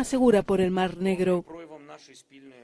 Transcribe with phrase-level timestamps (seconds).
[0.00, 1.44] más segura por el Mar Negro.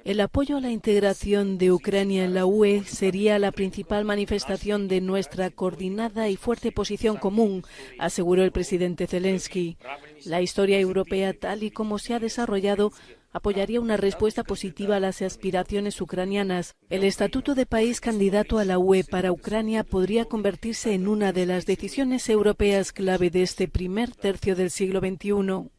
[0.04, 5.02] El apoyo a la integración de Ucrania en la UE sería la principal manifestación de
[5.02, 7.62] nuestra coordinada y fuerte posición común,
[7.98, 9.76] aseguró el presidente Zelensky.
[10.24, 12.90] La historia europea, tal y como se ha desarrollado,
[13.34, 16.74] apoyaría una respuesta positiva a las aspiraciones ucranianas.
[16.88, 21.44] El estatuto de país candidato a la UE para Ucrania podría convertirse en una de
[21.44, 25.75] las decisiones europeas clave de este primer tercio del siglo XXI.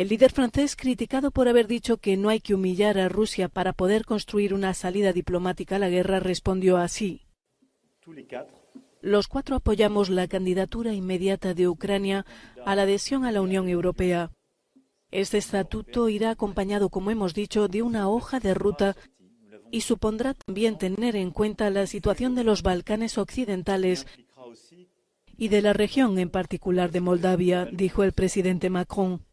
[0.00, 3.74] El líder francés, criticado por haber dicho que no hay que humillar a Rusia para
[3.74, 7.26] poder construir una salida diplomática a la guerra, respondió así.
[9.02, 12.24] Los cuatro apoyamos la candidatura inmediata de Ucrania
[12.64, 14.30] a la adhesión a la Unión Europea.
[15.10, 18.96] Este estatuto irá acompañado, como hemos dicho, de una hoja de ruta
[19.70, 24.06] y supondrá también tener en cuenta la situación de los Balcanes occidentales
[25.36, 29.26] y de la región en particular de Moldavia, dijo el presidente Macron.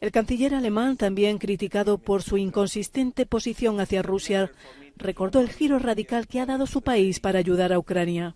[0.00, 4.50] El canciller alemán, también criticado por su inconsistente posición hacia Rusia,
[4.96, 8.34] recordó el giro radical que ha dado su país para ayudar a Ucrania.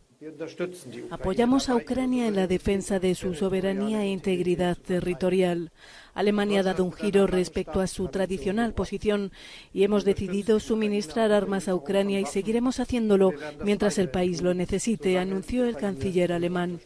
[1.10, 5.72] Apoyamos a Ucrania en la defensa de su soberanía e integridad territorial.
[6.14, 9.32] Alemania ha dado un giro respecto a su tradicional posición
[9.72, 13.32] y hemos decidido suministrar armas a Ucrania y seguiremos haciéndolo
[13.64, 16.78] mientras el país lo necesite, anunció el canciller alemán.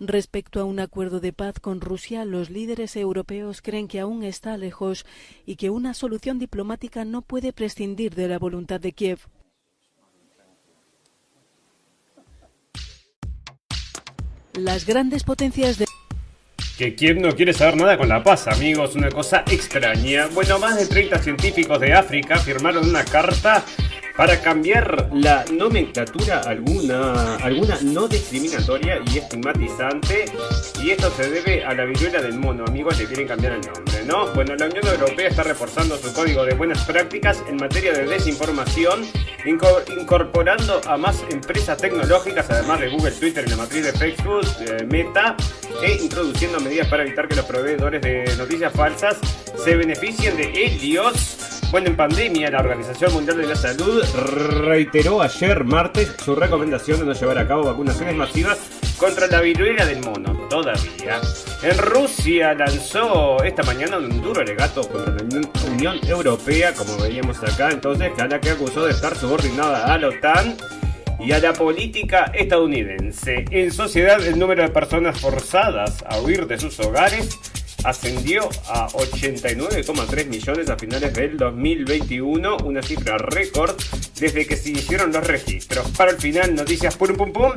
[0.00, 4.56] Respecto a un acuerdo de paz con Rusia, los líderes europeos creen que aún está
[4.56, 5.06] lejos
[5.46, 9.20] y que una solución diplomática no puede prescindir de la voluntad de Kiev.
[14.54, 15.86] Las grandes potencias de
[16.78, 20.26] que Kiev no quiere saber nada con la paz, amigos, una cosa extraña.
[20.34, 23.64] Bueno, más de 30 científicos de África firmaron una carta
[24.16, 30.26] para cambiar la nomenclatura alguna, alguna no discriminatoria y estigmatizante.
[30.82, 34.04] Y esto se debe a la viruela del mono, amigos, le quieren cambiar el nombre,
[34.06, 34.26] ¿no?
[34.34, 39.04] Bueno, la Unión Europea está reforzando su código de buenas prácticas en materia de desinformación,
[39.44, 44.84] incorporando a más empresas tecnológicas, además de Google, Twitter y la matriz de Facebook, eh,
[44.84, 45.36] Meta,
[45.82, 49.16] e introduciendo medidas para evitar que los proveedores de noticias falsas
[49.64, 54.04] se beneficien de ellos bueno, en pandemia, la Organización Mundial de la Salud
[54.64, 58.58] reiteró ayer martes su recomendación de no llevar a cabo vacunaciones masivas
[58.96, 60.32] contra la viruela del mono.
[60.48, 61.20] Todavía.
[61.62, 65.22] En Rusia lanzó esta mañana un duro alegato contra la
[65.70, 70.08] Unión Europea, como veíamos acá, entonces, a la que acusó de estar subordinada a la
[70.08, 70.56] OTAN
[71.18, 73.44] y a la política estadounidense.
[73.50, 77.38] En sociedad, el número de personas forzadas a huir de sus hogares
[77.84, 83.76] ascendió a 89,3 millones a finales del 2021, una cifra récord
[84.18, 85.88] desde que se iniciaron los registros.
[85.90, 87.52] Para el final, noticias pum pum pum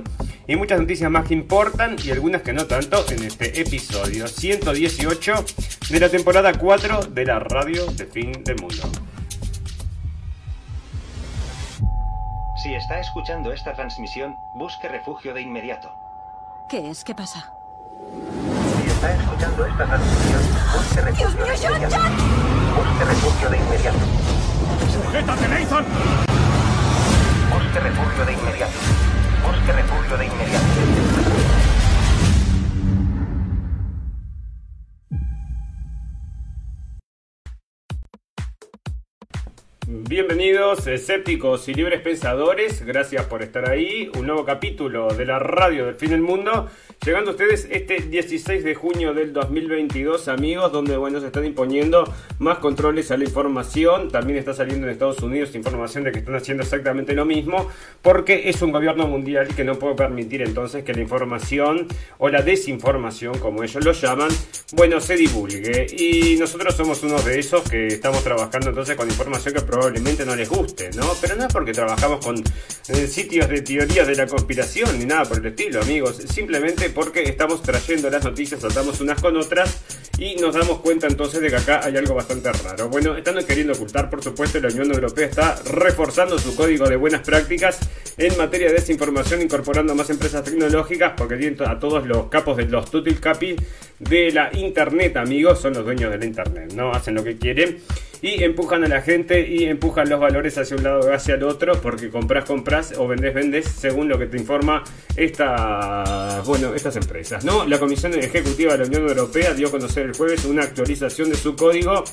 [0.47, 5.45] y muchas noticias más que importan y algunas que no tanto en este episodio 118
[5.89, 8.83] de la temporada 4 de la radio de fin del mundo.
[12.63, 15.93] Si está escuchando esta transmisión, busque refugio de inmediato.
[16.69, 17.03] ¿Qué es?
[17.03, 17.53] ¿Qué pasa?
[19.07, 20.41] Está escuchando esta transmisión,
[20.73, 22.23] busque refugio de inmediato.
[22.75, 23.97] Busque refugio de inmediato.
[24.91, 25.85] ¡Sujétate, Nathan!
[27.53, 28.73] Busque refugio de inmediato.
[29.45, 30.65] Busque refugio de inmediato.
[39.89, 44.11] Bienvenidos, escépticos y libres pensadores, gracias por estar ahí.
[44.17, 46.69] Un nuevo capítulo de la radio del fin del mundo.
[47.05, 52.03] Llegando a ustedes este 16 de junio del 2022, amigos, donde bueno, se están imponiendo
[52.39, 54.09] más controles a la información.
[54.09, 57.69] También está saliendo en Estados Unidos información de que están haciendo exactamente lo mismo,
[58.01, 61.87] porque es un gobierno mundial que no puede permitir entonces que la información
[62.17, 64.29] o la desinformación, como ellos lo llaman,
[64.73, 65.87] bueno, se divulgue.
[65.97, 70.35] Y nosotros somos uno de esos que estamos trabajando entonces con información que probablemente no
[70.35, 71.05] les guste, ¿no?
[71.21, 75.23] Pero no es porque trabajamos con eh, sitios de teorías de la conspiración ni nada
[75.23, 76.17] por el estilo, amigos.
[76.27, 79.81] Simplemente porque estamos trayendo las noticias, tratamos unas con otras
[80.17, 82.89] y nos damos cuenta entonces de que acá hay algo bastante raro.
[82.89, 87.21] Bueno, están queriendo ocultar, por supuesto, la Unión Europea está reforzando su código de buenas
[87.21, 87.79] prácticas
[88.17, 92.65] en materia de desinformación, incorporando más empresas tecnológicas, porque tienen a todos los capos de
[92.65, 93.55] los tutil capi
[93.99, 96.91] de la internet, amigos, son los dueños de la internet, ¿no?
[96.91, 97.79] Hacen lo que quieren
[98.21, 101.43] y empujan a la gente y empujan los valores hacia un lado o hacia el
[101.43, 104.83] otro porque compras, compras o vendes, vendes según lo que te informa
[105.15, 107.45] esta, bueno, estas empresas.
[107.45, 107.65] ¿no?
[107.65, 111.35] La Comisión Ejecutiva de la Unión Europea dio a conocer el jueves una actualización de
[111.35, 112.03] su código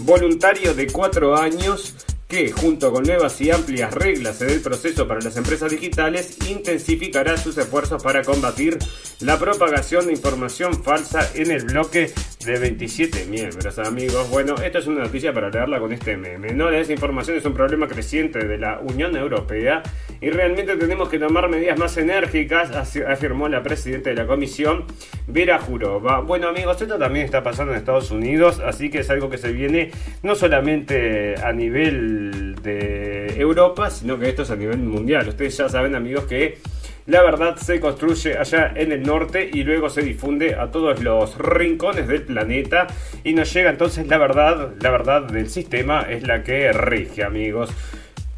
[0.00, 1.94] voluntario de cuatro años
[2.28, 7.36] que, junto con nuevas y amplias reglas en el proceso para las empresas digitales, intensificará
[7.36, 8.78] sus esfuerzos para combatir
[9.20, 12.12] la propagación de información falsa en el bloque
[12.44, 14.28] de 27 miembros, amigos.
[14.30, 16.52] Bueno, esto es una noticia para leerla con este meme.
[16.52, 19.82] No, la desinformación es un problema creciente de la Unión Europea
[20.20, 22.70] y realmente tenemos que tomar medidas más enérgicas,
[23.06, 24.84] afirmó la presidenta de la comisión,
[25.26, 26.20] Vera Jurova.
[26.20, 29.52] Bueno, amigos, esto también está pasando en Estados Unidos, así que es algo que se
[29.52, 29.90] viene
[30.22, 32.15] no solamente a nivel
[32.62, 35.28] de Europa, sino que esto es a nivel mundial.
[35.28, 36.58] Ustedes ya saben, amigos, que
[37.06, 41.38] la verdad se construye allá en el norte y luego se difunde a todos los
[41.38, 42.88] rincones del planeta
[43.22, 47.70] y nos llega entonces la verdad, la verdad del sistema es la que rige, amigos.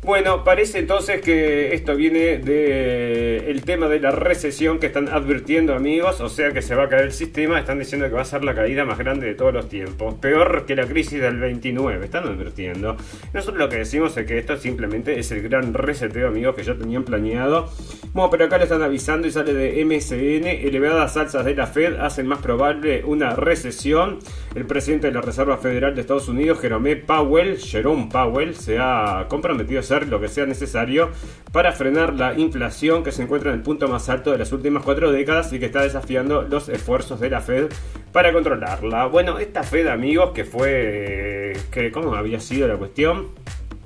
[0.00, 6.20] Bueno, parece entonces que esto viene del tema de la recesión que están advirtiendo amigos,
[6.20, 8.44] o sea que se va a caer el sistema, están diciendo que va a ser
[8.44, 12.28] la caída más grande de todos los tiempos, peor que la crisis del 29, están
[12.28, 12.96] advirtiendo.
[13.34, 16.76] Nosotros lo que decimos es que esto simplemente es el gran reseteo amigos que ya
[16.76, 17.68] tenían planeado.
[18.12, 21.96] Bueno, pero acá le están avisando y sale de MSN, elevadas alzas de la Fed
[21.96, 24.20] hacen más probable una recesión.
[24.54, 29.26] El presidente de la Reserva Federal de Estados Unidos, Jerome Powell, Jerome Powell, se ha
[29.28, 31.10] comprometido a lo que sea necesario
[31.52, 34.82] para frenar la inflación que se encuentra en el punto más alto de las últimas
[34.82, 37.68] cuatro décadas y que está desafiando los esfuerzos de la Fed
[38.12, 39.06] para controlarla.
[39.06, 41.54] Bueno, esta Fed, amigos, que fue...
[41.70, 43.28] Que, ¿Cómo había sido la cuestión?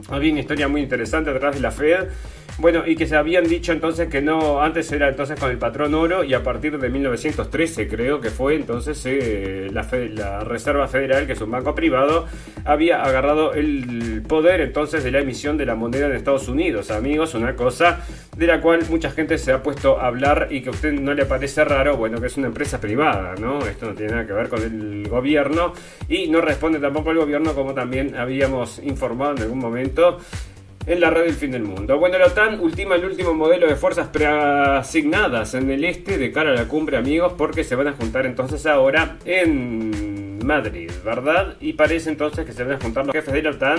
[0.08, 2.08] Había una historia muy interesante detrás de la Fed
[2.58, 5.94] bueno, y que se habían dicho entonces que no, antes era entonces con el patrón
[5.94, 11.32] oro y a partir de 1913 creo que fue entonces eh, la, Reserva Federal, que
[11.32, 12.26] es un banco privado,
[12.64, 16.90] había agarrado el poder entonces de la emisión de la moneda en Estados Unidos.
[16.90, 18.00] Amigos, una cosa
[18.37, 21.14] de la cual mucha gente se ha puesto a hablar y que a usted no
[21.14, 23.66] le parece raro, bueno, que es una empresa privada, ¿no?
[23.66, 25.72] Esto no tiene nada que ver con el gobierno
[26.08, 30.19] y no responde tampoco al gobierno como también habíamos informado en algún momento
[30.87, 31.99] en la red del fin del mundo.
[31.99, 36.50] Bueno, la OTAN ultima el último modelo de fuerzas preasignadas en el este de cara
[36.50, 41.56] a la cumbre, amigos, porque se van a juntar entonces ahora en Madrid, ¿verdad?
[41.61, 43.79] Y parece entonces que se van a juntar los jefes de la OTAN.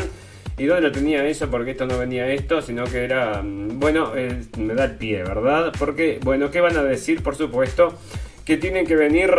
[0.55, 1.49] ¿Y dónde lo tenía eso?
[1.49, 4.11] Porque esto no venía esto, sino que era, mm, bueno,
[4.57, 5.73] me da el pie, ¿verdad?
[5.79, 7.23] Porque, bueno, ¿qué van a decir?
[7.23, 7.97] Por supuesto,
[8.45, 9.31] que tienen que venir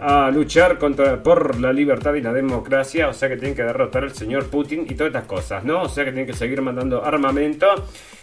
[0.00, 4.04] a luchar contra, por la libertad y la democracia, o sea que tienen que derrotar
[4.04, 5.82] al señor Putin y todas estas cosas, ¿no?
[5.82, 7.66] O sea que tienen que seguir mandando armamento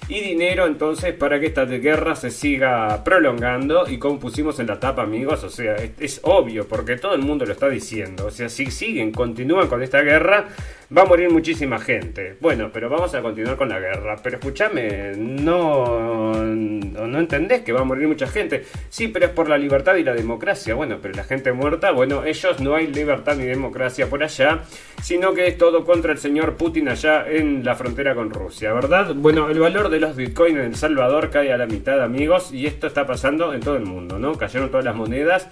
[0.09, 4.79] y dinero entonces para que esta guerra se siga prolongando y como pusimos en la
[4.79, 8.49] tapa amigos, o sea, es, obvio porque todo el mundo lo está diciendo, o sea,
[8.49, 10.47] si siguen, continúan con esta guerra,
[10.95, 12.35] va a morir muchísima gente.
[12.39, 17.81] Bueno, pero vamos a continuar con la guerra, pero escúchame, no, no entendés que va
[17.81, 21.15] a morir mucha gente, sí, pero es por la libertad y la democracia, bueno, pero
[21.15, 24.61] la gente muerta, bueno, ellos no hay libertad ni democracia por allá,
[25.01, 29.13] sino que es todo contra el señor Putin allá en la frontera con Rusia, ¿verdad?
[29.15, 32.65] Bueno, el valor de los bitcoins en El Salvador cae a la mitad, amigos, y
[32.67, 34.33] esto está pasando en todo el mundo, ¿no?
[34.37, 35.49] Cayeron todas las monedas.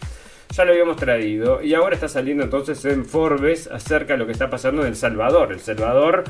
[0.55, 4.33] Ya lo habíamos traído y ahora está saliendo entonces en Forbes acerca de lo que
[4.33, 5.53] está pasando en El Salvador.
[5.53, 6.25] El Salvador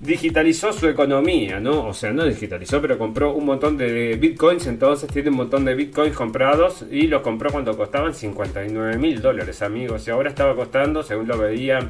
[0.00, 1.86] digitalizó su economía, ¿no?
[1.86, 5.74] O sea, no digitalizó, pero compró un montón de bitcoins, entonces tiene un montón de
[5.74, 10.06] bitcoins comprados y los compró cuando costaban 59 mil dólares, amigos.
[10.06, 11.80] Y ahora estaba costando, según lo veía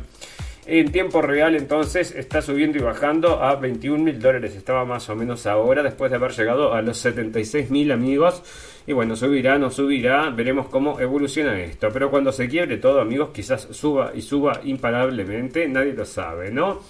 [0.71, 4.55] en tiempo real entonces está subiendo y bajando a 21 mil dólares.
[4.55, 8.43] Estaba más o menos ahora después de haber llegado a los 76 mil amigos.
[8.87, 11.89] Y bueno, subirá, no subirá, veremos cómo evoluciona esto.
[11.91, 16.81] Pero cuando se quiebre todo amigos, quizás suba y suba imparablemente, nadie lo sabe, ¿no?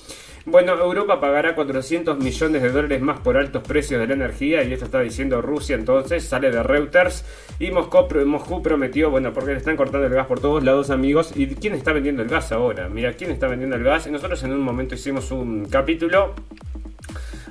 [0.45, 4.73] Bueno, Europa pagará 400 millones de dólares más por altos precios de la energía y
[4.73, 7.25] esto está diciendo Rusia entonces, sale de Reuters
[7.59, 11.33] y Moscú, Moscú prometió, bueno, porque le están cortando el gas por todos lados amigos
[11.37, 12.89] y ¿quién está vendiendo el gas ahora?
[12.89, 14.07] Mira, ¿quién está vendiendo el gas?
[14.07, 16.35] Nosotros en un momento hicimos un capítulo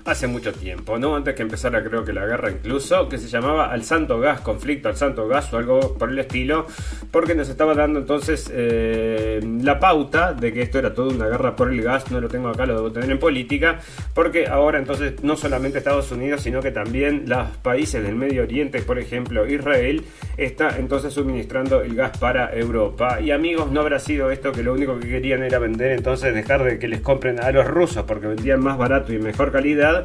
[0.07, 1.15] hace mucho tiempo, ¿no?
[1.15, 4.87] Antes que empezara creo que la guerra incluso, que se llamaba Al Santo Gas, conflicto
[4.87, 6.65] al Santo Gas o algo por el estilo,
[7.11, 11.55] porque nos estaba dando entonces eh, la pauta de que esto era toda una guerra
[11.55, 13.79] por el gas, no lo tengo acá, lo debo tener en política,
[14.13, 18.81] porque ahora entonces no solamente Estados Unidos, sino que también los países del Medio Oriente,
[18.81, 20.03] por ejemplo Israel,
[20.37, 23.19] está entonces suministrando el gas para Europa.
[23.19, 26.63] Y amigos, no habrá sido esto que lo único que querían era vender, entonces dejar
[26.63, 29.96] de que les compren a los rusos, porque vendían más barato y mejor calidad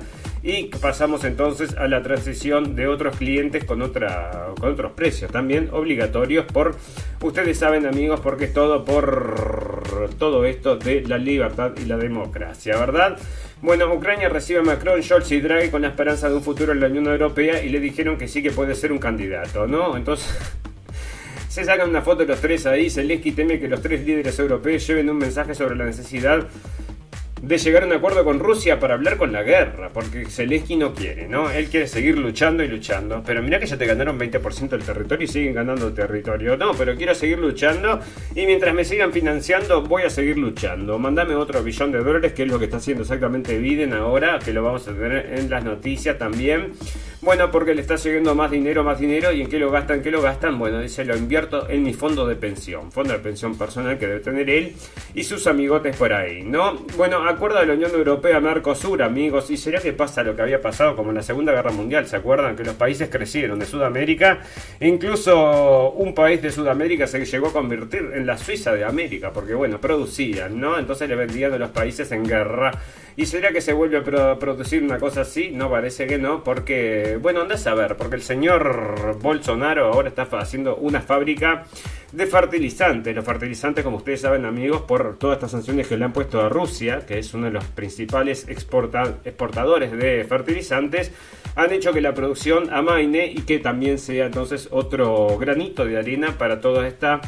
[0.42, 5.68] y pasamos entonces a la transición de otros clientes con, otra, con otros precios también
[5.72, 6.76] obligatorios por,
[7.20, 12.76] ustedes saben amigos, porque es todo por todo esto de la libertad y la democracia,
[12.76, 13.18] ¿verdad?
[13.60, 16.80] Bueno, Ucrania recibe a Macron, Scholz y Draghi con la esperanza de un futuro en
[16.80, 19.96] la Unión Europea y le dijeron que sí que puede ser un candidato, ¿no?
[19.96, 20.28] Entonces...
[21.48, 22.88] Se sacan una foto de los tres ahí.
[22.88, 26.48] Zelensky teme que los tres líderes europeos lleven un mensaje sobre la necesidad
[27.42, 30.94] de llegar a un acuerdo con Rusia para hablar con la guerra, porque Zelensky no
[30.94, 31.50] quiere, ¿no?
[31.50, 35.24] Él quiere seguir luchando y luchando, pero mira que ya te ganaron 20% del territorio
[35.24, 36.56] y siguen ganando territorio.
[36.56, 37.98] No, pero quiero seguir luchando
[38.36, 41.00] y mientras me sigan financiando voy a seguir luchando.
[41.00, 44.52] Mándame otro billón de dólares, que es lo que está haciendo exactamente Biden ahora, que
[44.52, 46.72] lo vamos a tener en las noticias también.
[47.22, 50.10] Bueno, porque le está llegando más dinero, más dinero, y en qué lo gastan, qué
[50.10, 50.58] lo gastan.
[50.58, 54.18] Bueno, dice, lo invierto en mi fondo de pensión, fondo de pensión personal que debe
[54.18, 54.74] tener él
[55.14, 56.78] y sus amigotes por ahí, ¿no?
[56.96, 60.60] Bueno, acuerdo de la Unión Europea Mercosur, amigos, y sería que pasa lo que había
[60.60, 62.56] pasado como en la Segunda Guerra Mundial, ¿se acuerdan?
[62.56, 64.40] Que los países crecieron de Sudamérica,
[64.80, 69.54] incluso un país de Sudamérica se llegó a convertir en la Suiza de América, porque
[69.54, 70.76] bueno, producían, ¿no?
[70.76, 72.72] Entonces le vendían a los países en guerra.
[73.16, 75.50] ¿Y sería que se vuelve a producir una cosa así?
[75.52, 80.22] No, parece que no, porque, bueno, anda a saber, porque el señor Bolsonaro ahora está
[80.38, 81.64] haciendo una fábrica
[82.10, 83.14] de fertilizantes.
[83.14, 86.48] Los fertilizantes, como ustedes saben, amigos, por todas estas sanciones que le han puesto a
[86.48, 91.12] Rusia, que es uno de los principales exportadores de fertilizantes,
[91.54, 96.38] han hecho que la producción amaine y que también sea entonces otro granito de arena
[96.38, 97.20] para toda esta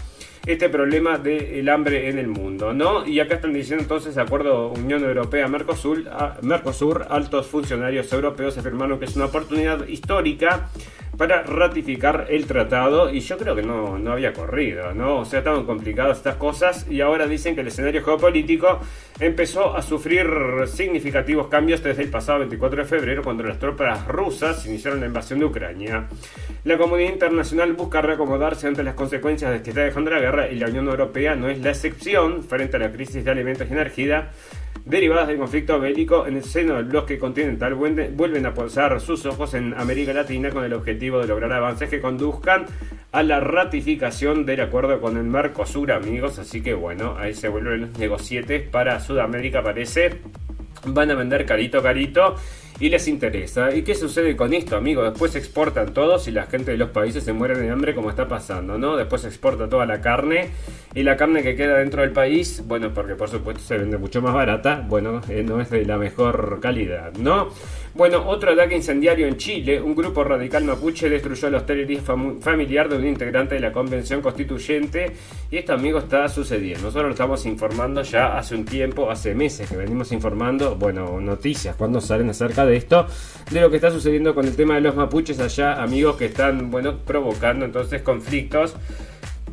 [0.46, 3.06] este problema del hambre en el mundo, ¿no?
[3.06, 6.04] Y acá están diciendo entonces, de acuerdo Unión Europea Mercosur,
[6.42, 10.68] Mercosur, altos funcionarios europeos afirmaron que es una oportunidad histórica
[11.16, 15.20] para ratificar el tratado y yo creo que no, no había corrido, ¿no?
[15.20, 18.80] O sea, estaban complicadas estas cosas y ahora dicen que el escenario geopolítico
[19.20, 20.26] empezó a sufrir
[20.66, 25.38] significativos cambios desde el pasado 24 de febrero cuando las tropas rusas iniciaron la invasión
[25.38, 26.06] de Ucrania.
[26.64, 30.56] La comunidad internacional busca reacomodarse ante las consecuencias de que está dejando la guerra y
[30.56, 34.30] la Unión Europea no es la excepción frente a la crisis de alimentos y energía
[34.84, 39.54] derivadas del conflicto bélico en el seno del bloque continental vuelven a posar sus ojos
[39.54, 42.66] en América Latina con el objetivo de lograr avances que conduzcan
[43.12, 46.38] a la ratificación del acuerdo con el Mercosur, amigos.
[46.38, 50.20] Así que bueno, ahí se vuelven los negocietes para Sudamérica, parece.
[50.86, 52.34] Van a vender carito, carito
[52.80, 53.74] y les interesa.
[53.74, 55.10] ¿Y qué sucede con esto, amigos?
[55.10, 58.26] Después exportan todos y la gente de los países se muere de hambre como está
[58.26, 58.96] pasando, ¿no?
[58.96, 60.50] Después se exporta toda la carne
[60.94, 64.20] y la carne que queda dentro del país, bueno, porque por supuesto se vende mucho
[64.22, 67.48] más barata, bueno, eh, no es de la mejor calidad, ¿no?
[67.94, 69.80] Bueno, otro ataque incendiario en Chile.
[69.80, 72.00] Un grupo radical mapuche destruyó la hostería
[72.40, 75.12] familiar de un integrante de la convención constituyente.
[75.48, 76.86] Y esto, amigos, está sucediendo.
[76.86, 81.76] Nosotros lo estamos informando ya hace un tiempo, hace meses que venimos informando, bueno, noticias
[81.76, 83.06] cuando salen acerca de esto,
[83.50, 86.70] de lo que está sucediendo con el tema de los mapuches allá, amigos que están,
[86.70, 88.74] bueno, provocando entonces conflictos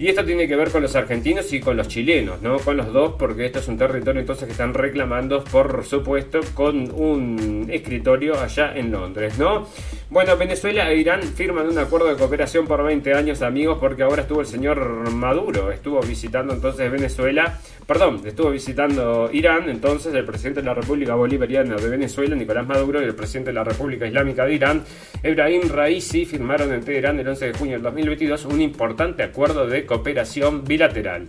[0.02, 2.58] y esto tiene que ver con los argentinos y con los chilenos, ¿no?
[2.58, 6.92] Con los dos, porque esto es un territorio entonces que están reclamando, por supuesto, con
[6.92, 9.68] un escritorio allá en Londres, ¿no?
[10.10, 14.24] Bueno, Venezuela e Irán firman un acuerdo de cooperación por 20 años, amigos, porque ahora
[14.24, 17.60] estuvo el señor Maduro, estuvo visitando entonces Venezuela,
[17.92, 23.02] perdón, estuvo visitando Irán, entonces el presidente de la República Bolivariana de Venezuela, Nicolás Maduro,
[23.02, 24.84] y el presidente de la República Islámica de Irán,
[25.22, 29.86] Ebrahim Raisi, firmaron en Teherán el 11 de junio del 2022 un importante acuerdo de
[29.86, 31.28] cooperación bilateral.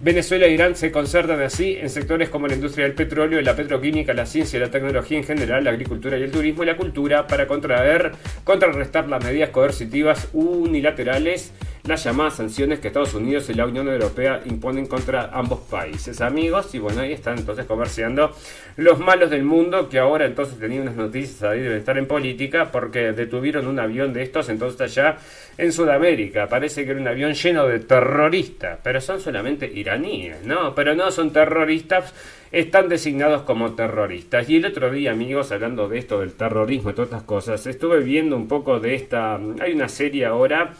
[0.00, 4.14] Venezuela e Irán se concertan así en sectores como la industria del petróleo, la petroquímica,
[4.14, 7.26] la ciencia y la tecnología en general, la agricultura y el turismo y la cultura
[7.26, 8.12] para contraer,
[8.44, 11.52] contrarrestar las medidas coercitivas unilaterales
[11.86, 16.22] las llamadas sanciones que Estados Unidos y la Unión Europea imponen contra ambos países.
[16.22, 18.34] Amigos, y bueno, ahí están entonces comerciando
[18.78, 22.72] los malos del mundo que ahora entonces tenían unas noticias ahí deben estar en política
[22.72, 25.18] porque detuvieron un avión de estos entonces allá
[25.58, 26.48] en Sudamérica.
[26.48, 30.74] Parece que era un avión lleno de terroristas, pero son solamente iraníes, ¿no?
[30.74, 32.14] Pero no son terroristas
[32.50, 34.48] están designados como terroristas.
[34.48, 37.98] Y el otro día, amigos, hablando de esto, del terrorismo y todas estas cosas, estuve
[38.00, 39.40] viendo un poco de esta...
[39.60, 40.72] Hay una serie ahora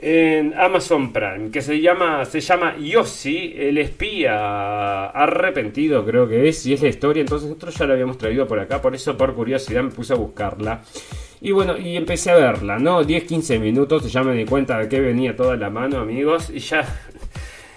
[0.00, 6.66] en Amazon Prime que se llama se llama Yossi el espía arrepentido creo que es
[6.66, 7.22] y es la historia.
[7.22, 10.16] Entonces nosotros ya la habíamos traído por acá por eso por curiosidad me puse a
[10.16, 10.82] buscarla.
[11.40, 14.88] Y bueno y empecé a verla no 10 15 minutos ya me di cuenta de
[14.88, 16.84] que venía toda la mano amigos y ya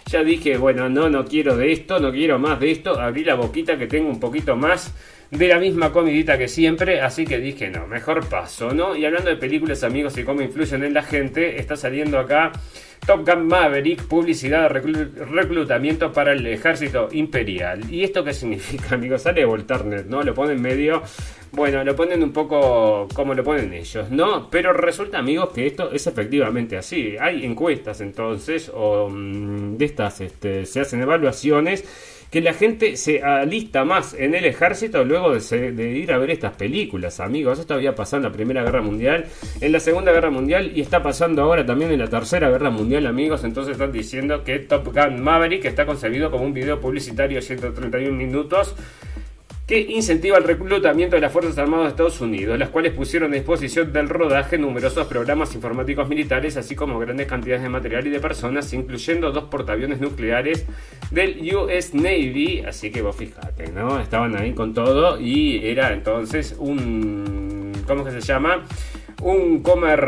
[0.07, 3.35] ya dije bueno no no quiero de esto no quiero más de esto abrí la
[3.35, 4.93] boquita que tengo un poquito más
[5.31, 8.95] de la misma comidita que siempre, así que dije, no, mejor paso, ¿no?
[8.95, 12.51] Y hablando de películas, amigos, y cómo influyen en la gente, está saliendo acá
[13.05, 17.81] Top Gun Maverick, publicidad reclutamiento para el ejército imperial.
[17.89, 19.21] ¿Y esto qué significa, amigos?
[19.23, 20.23] Sale de ¿no?
[20.23, 21.01] Lo ponen medio...
[21.51, 24.51] Bueno, lo ponen un poco como lo ponen ellos, ¿no?
[24.51, 27.15] Pero resulta, amigos, que esto es efectivamente así.
[27.19, 31.83] Hay encuestas entonces, o mm, de estas, este, se hacen evaluaciones
[32.31, 36.53] que la gente se alista más en el ejército luego de, ir a ver estas
[36.53, 37.59] películas, amigos.
[37.59, 39.25] Esto había pasado en la Primera Guerra Mundial,
[39.61, 43.07] en la Segunda Guerra Mundial y está pasando ahora también en la Tercera Guerra Mundial,
[43.07, 43.43] amigos.
[43.43, 48.15] Entonces están diciendo que Top Gun Maverick está concebido como un video publicitario de 131
[48.15, 48.75] minutos
[49.69, 53.35] que incentiva el reclutamiento de las Fuerzas Armadas de Estados Unidos, las cuales pusieron a
[53.35, 58.19] disposición del rodaje numerosos programas informáticos militares, así como grandes cantidades de material y de
[58.19, 60.65] personas, incluyendo dos portaaviones nucleares
[61.11, 63.99] del US Navy, así que vos fijate, ¿no?
[63.99, 67.71] Estaban ahí con todo y era entonces un...
[67.87, 68.65] ¿Cómo que se llama?
[69.21, 69.99] Un comer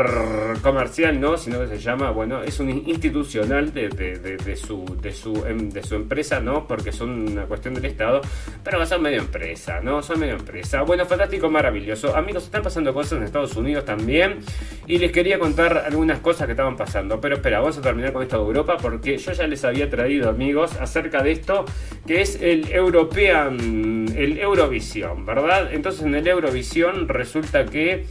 [0.62, 5.44] comercial, no, sino que se llama, bueno, es un institucional de, de, su, de, su,
[5.46, 6.66] em, de su empresa, ¿no?
[6.66, 8.22] Porque son una cuestión del Estado,
[8.64, 10.02] pero son medio empresa, ¿no?
[10.02, 10.82] Son medio empresa.
[10.82, 12.16] Bueno, fantástico, maravilloso.
[12.16, 14.38] Amigos, están pasando cosas en Estados Unidos también
[14.86, 18.22] y les quería contar algunas cosas que estaban pasando, pero espera, vamos a terminar con
[18.22, 21.64] esto de Europa porque yo ya les había traído, amigos, acerca de esto,
[22.06, 25.72] que es el European, el Eurovisión, ¿verdad?
[25.72, 28.06] Entonces en el Eurovisión resulta que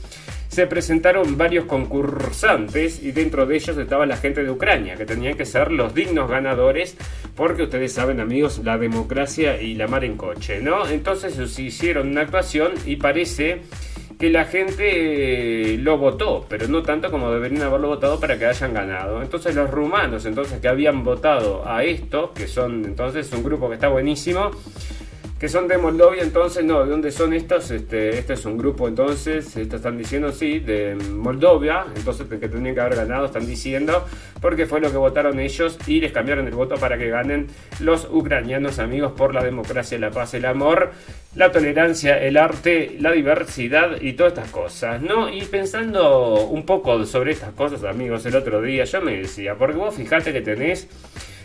[0.52, 5.38] se presentaron varios concursantes y dentro de ellos estaba la gente de Ucrania, que tenían
[5.38, 6.98] que ser los dignos ganadores,
[7.38, 10.86] porque ustedes saben amigos, la democracia y la mar en coche, ¿no?
[10.90, 13.62] Entonces se hicieron una actuación y parece
[14.20, 18.46] que la gente eh, lo votó, pero no tanto como deberían haberlo votado para que
[18.46, 19.22] hayan ganado.
[19.22, 23.76] Entonces los rumanos, entonces que habían votado a esto, que son entonces un grupo que
[23.76, 24.52] está buenísimo,
[25.42, 27.72] que son de Moldovia, entonces, no, ¿de dónde son estos?
[27.72, 32.76] Este, este es un grupo, entonces, estos están diciendo, sí, de Moldovia, entonces que tenían
[32.76, 34.06] que haber ganado, están diciendo,
[34.40, 37.48] porque fue lo que votaron ellos y les cambiaron el voto para que ganen
[37.80, 40.92] los ucranianos amigos por la democracia, la paz, el amor,
[41.34, 45.28] la tolerancia, el arte, la diversidad y todas estas cosas, ¿no?
[45.28, 49.78] Y pensando un poco sobre estas cosas, amigos, el otro día yo me decía, porque
[49.78, 50.88] vos fijate que tenés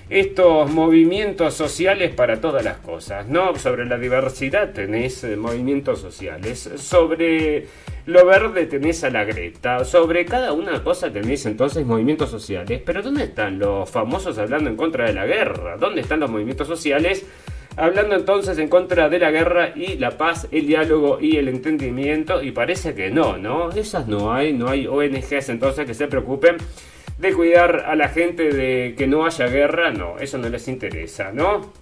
[0.08, 3.56] estos movimientos sociales para todas las cosas, ¿no?
[3.56, 7.66] Sobre la diversidad tenés eh, movimientos sociales, sobre
[8.06, 13.02] lo verde tenés a la Greta, sobre cada una cosa tenés entonces movimientos sociales, pero
[13.02, 15.76] ¿dónde están los famosos hablando en contra de la guerra?
[15.76, 17.26] ¿Dónde están los movimientos sociales?
[17.76, 22.42] Hablando entonces en contra de la guerra y la paz, el diálogo y el entendimiento,
[22.42, 23.70] y parece que no, ¿no?
[23.70, 26.56] Esas no hay, no hay ONGs entonces que se preocupen
[27.18, 31.32] de cuidar a la gente de que no haya guerra, no, eso no les interesa,
[31.32, 31.72] ¿no?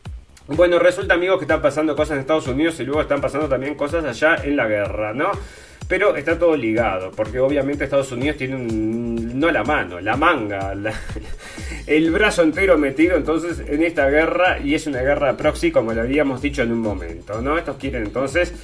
[0.46, 3.74] Bueno, resulta amigos que están pasando cosas en Estados Unidos y luego están pasando también
[3.74, 5.30] cosas allá en la guerra, ¿no?
[5.88, 10.74] Pero está todo ligado, porque obviamente Estados Unidos tiene un, no la mano, la manga,
[11.86, 16.02] el brazo entero metido entonces en esta guerra y es una guerra proxy como lo
[16.02, 17.58] habíamos dicho en un momento, ¿no?
[17.58, 18.54] Estos quieren entonces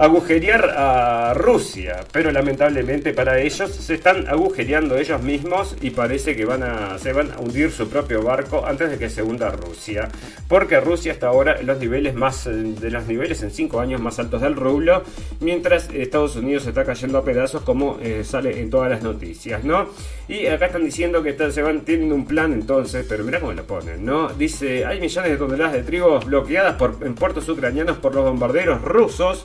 [0.00, 6.46] agujerear a Rusia, pero lamentablemente para ellos se están agujereando ellos mismos y parece que
[6.46, 10.08] van a, se van a hundir su propio barco antes de que se hunda Rusia,
[10.48, 14.18] porque Rusia está ahora en los niveles más de los niveles en 5 años más
[14.18, 15.02] altos del rublo,
[15.40, 19.90] mientras Estados Unidos está cayendo a pedazos como eh, sale en todas las noticias, ¿no?
[20.28, 23.64] Y acá están diciendo que se van tienen un plan entonces, pero mira cómo lo
[23.64, 24.28] ponen, ¿no?
[24.30, 28.80] Dice, hay millones de toneladas de trigo bloqueadas por, en puertos ucranianos por los bombarderos
[28.80, 29.44] rusos.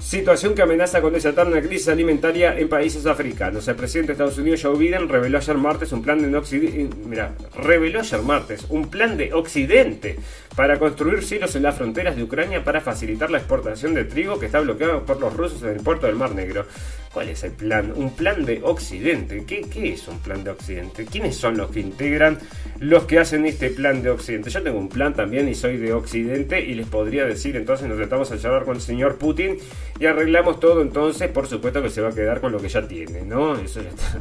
[0.00, 3.68] Situación que amenaza con desatar una crisis alimentaria en países africanos.
[3.68, 6.96] El presidente de Estados Unidos, Joe Biden, reveló ayer martes un plan de Occidente.
[7.06, 10.16] Mira, reveló ayer martes un plan de Occidente
[10.56, 14.46] para construir silos en las fronteras de Ucrania para facilitar la exportación de trigo que
[14.46, 16.64] está bloqueado por los rusos en el puerto del Mar Negro.
[17.12, 17.92] ¿Cuál es el plan?
[17.96, 19.44] Un plan de Occidente.
[19.44, 21.04] ¿Qué, ¿Qué, es un plan de Occidente?
[21.06, 22.38] ¿Quiénes son los que integran
[22.78, 24.48] los que hacen este plan de Occidente?
[24.48, 27.96] Yo tengo un plan también y soy de Occidente y les podría decir entonces nos
[27.96, 29.56] tratamos a charlar con el señor Putin
[29.98, 32.86] y arreglamos todo entonces por supuesto que se va a quedar con lo que ya
[32.86, 33.56] tiene, ¿no?
[33.56, 34.20] Eso ya está.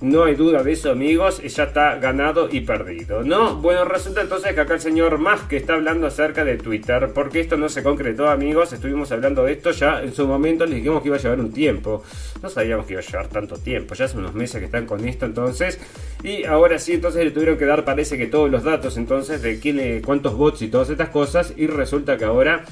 [0.00, 3.56] No hay duda de eso amigos, ya está ganado y perdido, ¿no?
[3.56, 7.40] Bueno, resulta entonces que acá el señor Musk que está hablando acerca de Twitter, porque
[7.40, 8.72] esto no se concretó, amigos.
[8.72, 10.64] Estuvimos hablando de esto ya en su momento.
[10.66, 12.02] Les dijimos que iba a llevar un tiempo.
[12.42, 13.94] No sabíamos que iba a llevar tanto tiempo.
[13.94, 15.80] Ya hace unos meses que están con esto, entonces.
[16.22, 19.58] Y ahora sí, entonces le tuvieron que dar, parece que todos los datos, entonces, de
[19.58, 21.54] quién, cuántos bots y todas estas cosas.
[21.56, 22.64] Y resulta que ahora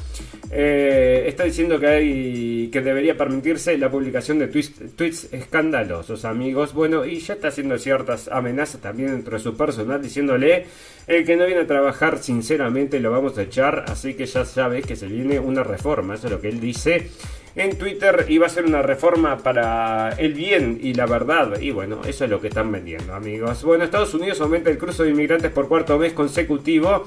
[0.53, 6.75] eh, está diciendo que hay que debería permitirse la publicación de tweets, tweets escandalosos, amigos.
[6.75, 10.67] Bueno, y ya está haciendo ciertas amenazas también dentro de su personal, diciéndole
[11.07, 13.85] el que no viene a trabajar, sinceramente, lo vamos a echar.
[13.89, 16.15] Así que ya sabes que se viene una reforma.
[16.15, 17.09] Eso es lo que él dice.
[17.55, 21.61] En Twitter iba a ser una reforma para el bien y la verdad.
[21.61, 23.63] Y bueno, eso es lo que están vendiendo, amigos.
[23.63, 27.07] Bueno, Estados Unidos aumenta el cruce de inmigrantes por cuarto mes consecutivo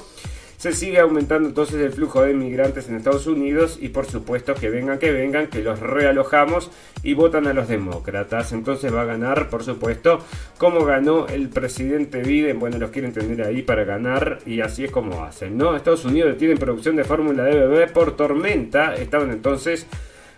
[0.64, 4.70] se sigue aumentando entonces el flujo de inmigrantes en Estados Unidos y por supuesto que
[4.70, 6.72] vengan, que vengan, que los realojamos
[7.04, 8.54] y votan a los demócratas.
[8.54, 10.20] Entonces va a ganar, por supuesto,
[10.58, 12.60] como ganó el presidente Biden.
[12.60, 15.76] Bueno, los quieren tener ahí para ganar y así es como hacen, ¿no?
[15.76, 18.96] Estados Unidos tienen producción de fórmula de bebé por tormenta.
[18.96, 19.86] Estaban entonces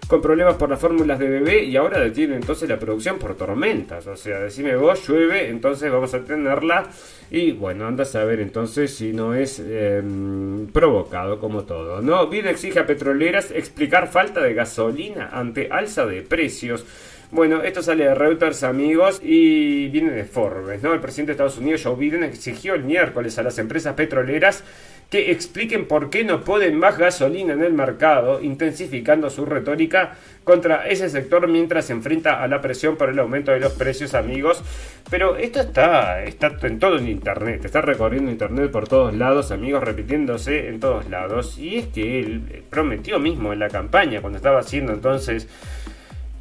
[0.08, 4.06] con problemas por las fórmulas de bebé y ahora detiene entonces la producción por tormentas.
[4.08, 6.88] O sea, decime vos, llueve, entonces vamos a tenerla.
[7.32, 12.02] Y bueno, anda a saber entonces si no es em, provocado como todo.
[12.02, 16.86] No, bien exige a petroleras explicar falta de gasolina ante alza de precios.
[17.32, 20.94] Bueno, esto sale de Reuters, amigos, y viene de Forbes, ¿no?
[20.94, 24.64] El presidente de Estados Unidos, Joe Biden, exigió el miércoles a las empresas petroleras
[25.10, 30.88] que expliquen por qué no ponen más gasolina en el mercado, intensificando su retórica contra
[30.88, 34.64] ese sector mientras se enfrenta a la presión por el aumento de los precios, amigos.
[35.10, 39.84] Pero esto está, está en todo en Internet, está recorriendo Internet por todos lados, amigos,
[39.84, 41.58] repitiéndose en todos lados.
[41.58, 45.48] Y es que él prometió mismo en la campaña, cuando estaba haciendo entonces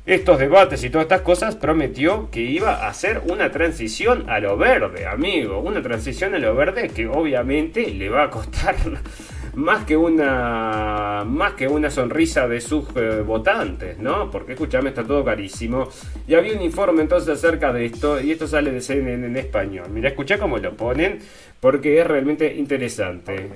[0.06, 4.58] estos debates y todas estas cosas, prometió que iba a hacer una transición a lo
[4.58, 5.60] verde, amigo.
[5.60, 8.76] Una transición a lo verde que obviamente le va a costar
[9.54, 14.30] más que una más que una sonrisa de sus eh, votantes, ¿no?
[14.30, 15.88] Porque escúchame, está todo carísimo.
[16.26, 19.88] Y había un informe entonces acerca de esto, y esto sale de CNN en español.
[19.88, 21.20] Mira, escucha cómo lo ponen,
[21.60, 23.50] porque es realmente interesante.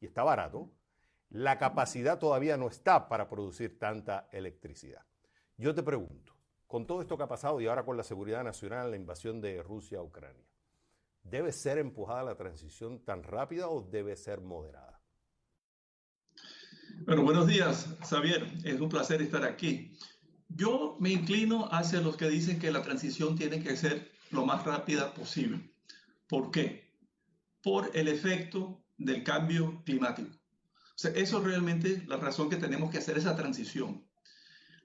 [0.00, 0.68] Y está barato.
[1.30, 5.00] La capacidad todavía no está para producir tanta electricidad.
[5.56, 6.34] Yo te pregunto,
[6.66, 9.62] con todo esto que ha pasado y ahora con la seguridad nacional, la invasión de
[9.62, 10.46] Rusia a Ucrania,
[11.22, 15.00] ¿debe ser empujada la transición tan rápida o debe ser moderada?
[17.04, 18.46] Bueno, buenos días, Xavier.
[18.64, 19.96] Es un placer estar aquí.
[20.48, 24.64] Yo me inclino hacia los que dicen que la transición tiene que ser lo más
[24.64, 25.74] rápida posible.
[26.28, 26.92] ¿Por qué?
[27.62, 30.36] Por el efecto del cambio climático.
[30.74, 34.06] O sea, eso es realmente la razón que tenemos que hacer esa transición.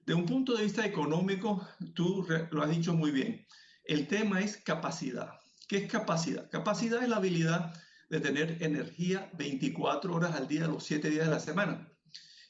[0.08, 3.46] De un punto de vista económico, tú lo has dicho muy bien.
[3.84, 5.34] El tema es capacidad.
[5.67, 6.50] ¿Qué es capacidad?
[6.50, 7.74] Capacidad es la habilidad
[8.10, 11.91] de tener energía 24 horas al día, los 7 días de la semana.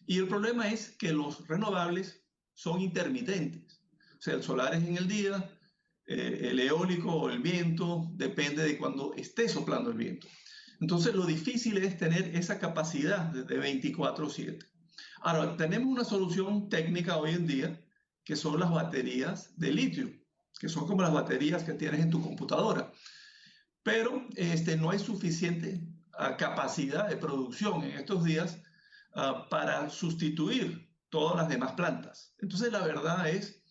[0.06, 3.82] Y el problema es que los renovables son intermitentes.
[4.20, 5.50] O sea, el solar es en el día,
[6.06, 10.28] eh, el eólico o el viento depende de cuando esté soplando el viento.
[10.80, 14.77] Entonces, lo difícil es tener esa capacidad de 24/7.
[15.22, 17.82] Ahora, tenemos una solución técnica hoy en día
[18.24, 20.12] que son las baterías de litio,
[20.60, 22.92] que son como las baterías que tienes en tu computadora.
[23.84, 25.82] Pero este, no hay suficiente
[26.18, 28.62] ah, capacidad de producción en estos días
[29.16, 32.36] ah, para sustituir todas las demás plantas.
[32.40, 33.62] Entonces, la verdad es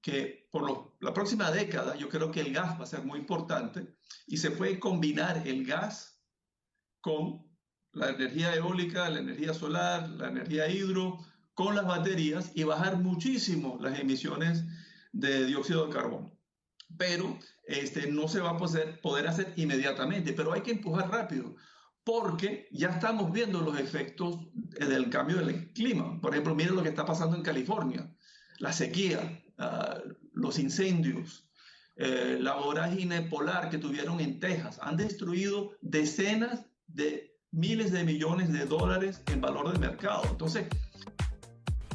[0.00, 3.94] que por la próxima década yo creo que el gas va a ser muy importante
[4.26, 6.22] y se puede combinar el gas
[7.00, 7.47] con
[7.98, 11.18] la energía eólica, la energía solar, la energía hidro,
[11.54, 14.64] con las baterías y bajar muchísimo las emisiones
[15.12, 16.32] de dióxido de carbono.
[16.96, 21.56] Pero este, no se va a poder, hacer inmediatamente, pero hay que empujar rápido
[22.04, 26.20] porque ya estamos viendo los efectos del cambio del clima.
[26.20, 28.08] Por ejemplo, miren lo que está pasando en California,
[28.58, 29.98] la sequía, ah,
[30.32, 31.50] los incendios,
[31.96, 34.78] eh, la vorágine polar que tuvieron en Texas.
[34.80, 40.22] Han destruido decenas de miles de millones de dólares en valor de mercado.
[40.30, 40.66] Entonces...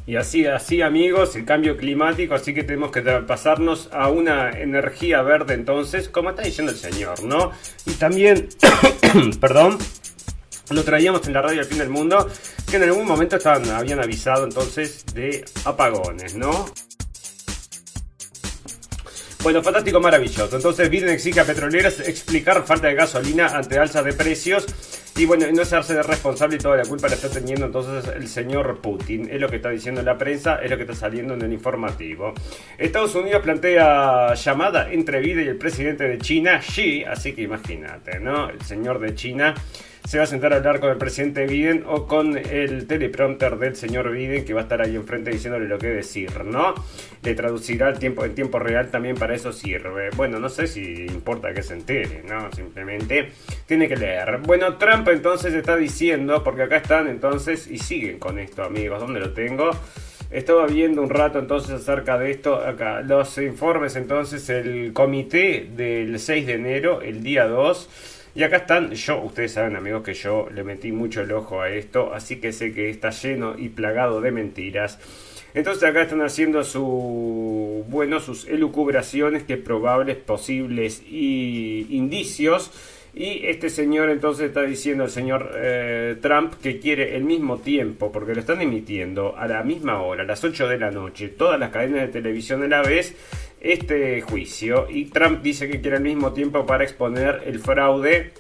[0.05, 5.21] Y así, así amigos, el cambio climático, así que tenemos que pasarnos a una energía
[5.21, 7.51] verde entonces, como está diciendo el señor, ¿no?
[7.85, 8.49] Y también,
[9.39, 9.77] perdón,
[10.71, 12.29] lo traíamos en la radio al fin del mundo,
[12.69, 16.65] que en algún momento estaban, habían avisado entonces de apagones, ¿no?
[19.41, 20.55] Bueno, fantástico, maravilloso.
[20.55, 24.65] Entonces Biden exige a petroleras explicar falta de gasolina ante alza de precios
[25.15, 28.27] y bueno, no hacerse de responsable y toda la culpa la está teniendo entonces el
[28.27, 29.29] señor Putin.
[29.29, 32.33] Es lo que está diciendo la prensa, es lo que está saliendo en el informativo.
[32.77, 38.19] Estados Unidos plantea llamada entre Biden y el presidente de China, Xi, así que imagínate,
[38.19, 38.49] ¿no?
[38.49, 39.53] El señor de China
[40.05, 43.75] se va a sentar a hablar con el presidente Biden o con el teleprompter del
[43.75, 46.75] señor Biden que va a estar ahí enfrente diciéndole lo que decir, ¿no?
[47.21, 50.09] Le traducirá el tiempo, en tiempo real también para eso sirve.
[50.15, 52.51] Bueno, no sé si importa que se entere, ¿no?
[52.51, 53.29] Simplemente
[53.65, 54.39] tiene que leer.
[54.39, 58.99] Bueno, Trump entonces está diciendo, porque acá están entonces y siguen con esto, amigos.
[58.99, 59.71] ¿Dónde lo tengo?
[60.29, 63.01] Estaba viendo un rato entonces acerca de esto acá.
[63.01, 68.91] Los informes entonces, el comité del 6 de enero, el día 2 y acá están,
[68.91, 72.51] yo, ustedes saben amigos que yo le metí mucho el ojo a esto, así que
[72.51, 74.99] sé que está lleno y plagado de mentiras.
[75.53, 82.71] Entonces acá están haciendo su, bueno, sus elucubraciones que probables, posibles y indicios.
[83.15, 88.11] Y este señor entonces está diciendo, el señor eh, Trump, que quiere el mismo tiempo,
[88.11, 91.59] porque lo están emitiendo a la misma hora, a las 8 de la noche, todas
[91.59, 93.15] las cadenas de televisión a la vez,
[93.61, 98.33] este juicio y Trump dice que quiere al mismo tiempo para exponer el fraude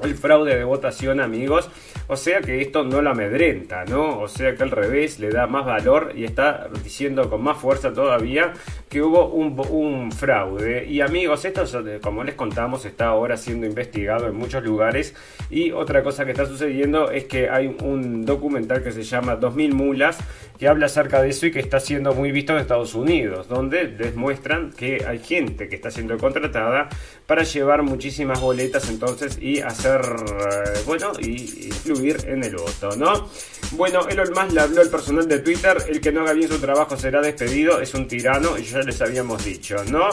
[0.00, 1.68] el fraude de votación, amigos.
[2.10, 4.20] O sea que esto no lo amedrenta, ¿no?
[4.20, 7.92] O sea que al revés le da más valor y está diciendo con más fuerza
[7.92, 8.54] todavía
[8.88, 10.86] que hubo un, fraude.
[10.86, 11.64] Y amigos, esto,
[12.02, 15.14] como les contamos, está ahora siendo investigado en muchos lugares.
[15.50, 19.74] Y otra cosa que está sucediendo es que hay un documental que se llama 2000
[19.74, 20.18] mulas
[20.58, 23.86] que habla acerca de eso y que está siendo muy visto en Estados Unidos, donde
[23.86, 26.88] demuestran que hay gente que está siendo contratada
[27.26, 33.28] para llevar muchísimas boletas entonces y hacer, eh, bueno, y influir en el voto, ¿no?
[33.72, 36.58] Bueno, Elon Musk le habló al personal de Twitter, el que no haga bien su
[36.58, 40.08] trabajo será despedido, es un tirano, y ya les habíamos dicho, ¿no?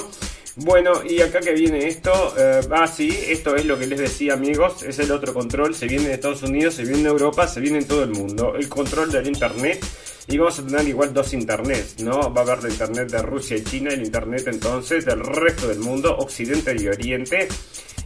[0.57, 4.83] Bueno, y acá que viene esto, eh, ah esto es lo que les decía amigos,
[4.83, 7.79] es el otro control, se viene de Estados Unidos, se viene de Europa, se viene
[7.79, 9.83] en todo el mundo, el control del Internet
[10.27, 12.33] y vamos a tener igual dos internets, ¿no?
[12.33, 15.79] Va a haber el internet de Rusia y China, el internet entonces del resto del
[15.79, 17.47] mundo, Occidente y Oriente.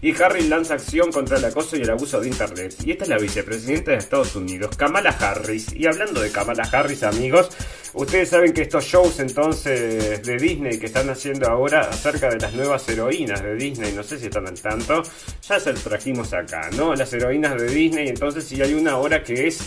[0.02, 2.74] Y Harry lanza acción contra el acoso y el abuso de Internet.
[2.86, 5.74] Y esta es la vicepresidenta de Estados Unidos, Kamala Harris.
[5.76, 7.50] Y hablando de Kamala Harris, amigos,
[7.94, 12.54] ustedes saben que estos shows entonces de Disney que están haciendo ahora acerca de las
[12.54, 15.04] nuevas heroínas de Disney, no sé si están al tanto,
[15.48, 16.96] ya se los trajimos acá, ¿no?
[16.96, 19.60] Las heroínas de Disney, entonces si hay una ahora que es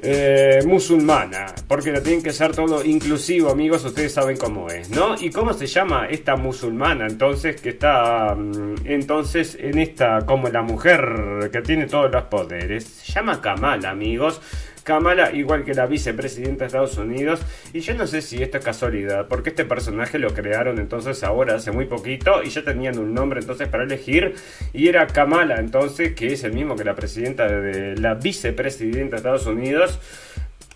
[0.00, 5.14] eh, musulmana, porque la tienen que ser todo inclusivo, amigos, ustedes saben cómo es, ¿no?
[5.18, 10.60] ¿Y cómo se llama esta musulmana entonces que está mm, entonces en esta como la
[10.60, 12.84] mujer que tiene todos los poderes?
[12.84, 14.40] Se llama Kamala, amigos.
[14.86, 17.40] Kamala, igual que la vicepresidenta de Estados Unidos.
[17.72, 21.56] Y yo no sé si esto es casualidad, porque este personaje lo crearon entonces ahora,
[21.56, 24.36] hace muy poquito, y ya tenían un nombre entonces para elegir.
[24.72, 29.16] Y era Kamala, entonces, que es el mismo que la presidenta de la vicepresidenta de
[29.16, 29.98] Estados Unidos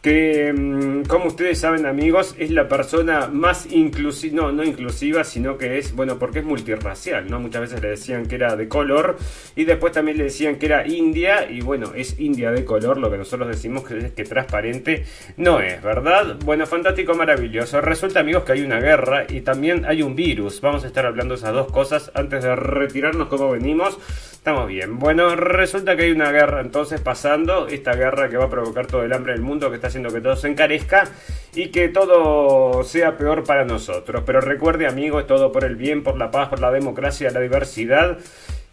[0.02, 5.58] que, mm, como ustedes saben amigos, es la persona más inclusiva, no, no inclusiva, sino
[5.58, 7.38] que es, bueno, porque es multirracial, ¿no?
[7.38, 9.18] Muchas veces le decían que era de color
[9.56, 13.10] y después también le decían que era india y bueno, es india de color, lo
[13.10, 15.04] que nosotros decimos que es que transparente
[15.36, 16.36] no es, ¿verdad?
[16.44, 17.80] Bueno, fantástico, maravilloso.
[17.82, 20.62] Resulta amigos que hay una guerra y también hay un virus.
[20.62, 23.98] Vamos a estar hablando de esas dos cosas antes de retirarnos como venimos.
[24.40, 24.98] Estamos bien.
[24.98, 29.02] Bueno, resulta que hay una guerra entonces pasando, esta guerra que va a provocar todo
[29.02, 31.04] el hambre del mundo, que está haciendo que todo se encarezca
[31.54, 34.22] y que todo sea peor para nosotros.
[34.24, 37.40] Pero recuerde, amigo, es todo por el bien, por la paz, por la democracia, la
[37.40, 38.16] diversidad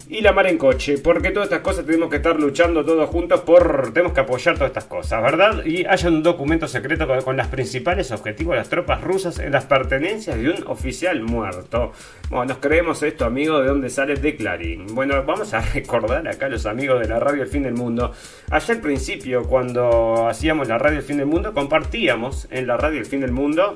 [0.10, 3.42] y la mar en coche, porque todas estas cosas tenemos que estar luchando todos juntos
[3.42, 5.66] por, tenemos que apoyar todas estas cosas, ¿verdad?
[5.66, 9.52] Y haya un documento secreto con, con los principales objetivos de las tropas rusas en
[9.52, 11.92] las pertenencias de un oficial muerto.
[12.30, 14.88] Bueno, nos creemos esto, amigo, de dónde sale de Clarín.
[14.96, 18.14] Bueno, vamos a recordar acá a los amigos de la radio El Fin del Mundo.
[18.50, 23.00] Allá al principio, cuando hacíamos la radio El Fin del Mundo, compartíamos en la radio
[23.00, 23.74] El Fin del Mundo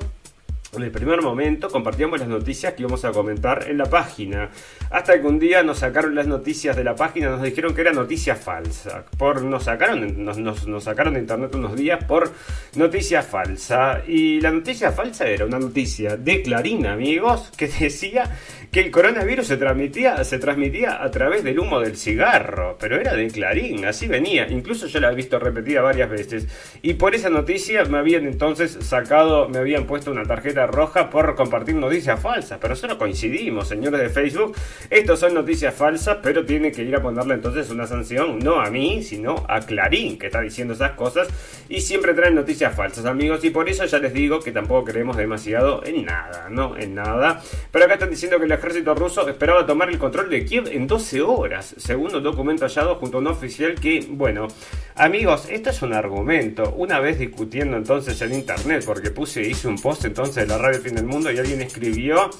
[0.74, 4.48] en el primer momento compartíamos las noticias que íbamos a comentar en la página.
[4.88, 7.92] Hasta que un día nos sacaron las noticias de la página, nos dijeron que era
[7.92, 9.04] noticia falsa.
[9.18, 12.32] Por, nos, sacaron, nos, sacaron de internet unos días por
[12.74, 14.02] noticia falsa.
[14.06, 18.34] Y la noticia falsa era una noticia de Clarín, amigos, que decía
[18.72, 22.78] que el coronavirus se transmitía, se transmitía a través del humo del cigarro.
[22.80, 24.46] Pero era de Clarín, así venía.
[24.48, 26.48] Incluso yo la he visto repetida varias veces.
[26.80, 31.34] Y por esa noticia me habían entonces sacado, me habían puesto una tarjeta roja por
[31.34, 32.58] compartir noticias falsas.
[32.62, 34.56] Pero solo coincidimos, señores de Facebook.
[34.88, 38.70] Estos son noticias falsas, pero tiene que ir a ponerle entonces una sanción, no a
[38.70, 41.28] mí, sino a Clarín, que está diciendo esas cosas.
[41.68, 43.44] Y siempre traen noticias falsas, amigos.
[43.44, 46.74] Y por eso ya les digo que tampoco creemos demasiado en nada, ¿no?
[46.78, 47.42] En nada.
[47.70, 50.86] Pero acá están diciendo que el ejército ruso esperaba tomar el control de Kiev en
[50.86, 54.46] 12 horas, según un documento hallado junto a un oficial que, bueno,
[54.94, 56.72] amigos, esto es un argumento.
[56.76, 60.94] Una vez discutiendo entonces en internet, porque puse, hice un post entonces la radio Fin
[60.94, 62.30] del Mundo y alguien escribió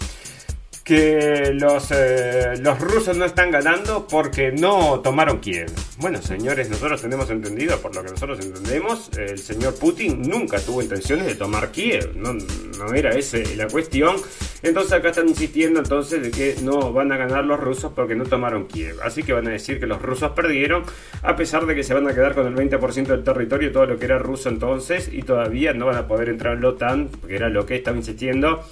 [0.84, 5.70] que los, eh, los rusos no están ganando porque no tomaron Kiev.
[5.98, 10.82] Bueno, señores, nosotros tenemos entendido, por lo que nosotros entendemos, el señor Putin nunca tuvo
[10.82, 12.16] intenciones de tomar Kiev.
[12.16, 14.16] No, no era esa la cuestión.
[14.62, 18.24] Entonces acá están insistiendo entonces de que no van a ganar los rusos porque no
[18.24, 18.96] tomaron Kiev.
[19.02, 20.82] Así que van a decir que los rusos perdieron,
[21.22, 23.98] a pesar de que se van a quedar con el 20% del territorio, todo lo
[23.98, 27.36] que era ruso entonces, y todavía no van a poder entrar en la OTAN, porque
[27.36, 28.64] era lo que estaba insistiendo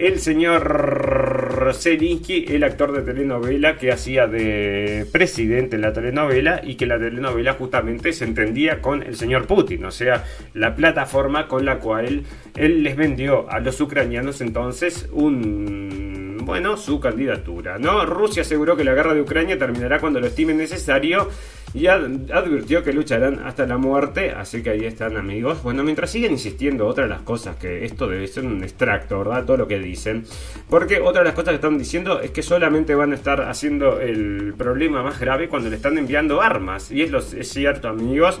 [0.00, 6.76] el señor Zelinsky, el actor de telenovela que hacía de presidente en la telenovela y
[6.76, 11.64] que la telenovela justamente se entendía con el señor Putin, o sea, la plataforma con
[11.64, 12.24] la cual
[12.56, 18.04] él les vendió a los ucranianos entonces un bueno, su candidatura, ¿no?
[18.06, 21.28] Rusia aseguró que la guerra de Ucrania terminará cuando lo estime necesario
[21.72, 25.62] y advirtió que lucharán hasta la muerte, así que ahí están amigos.
[25.62, 29.44] Bueno, mientras siguen insistiendo, otra de las cosas que esto debe ser un extracto, ¿verdad?
[29.44, 30.24] Todo lo que dicen.
[30.68, 34.00] Porque otra de las cosas que están diciendo es que solamente van a estar haciendo
[34.00, 36.90] el problema más grave cuando le están enviando armas.
[36.90, 38.40] Y es, lo, es cierto, amigos.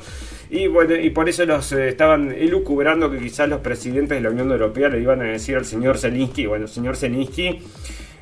[0.50, 4.30] Y bueno, y por eso los eh, estaban elucubrando que quizás los presidentes de la
[4.30, 7.62] Unión Europea le iban a decir al señor Zelensky, bueno, señor Zelensky,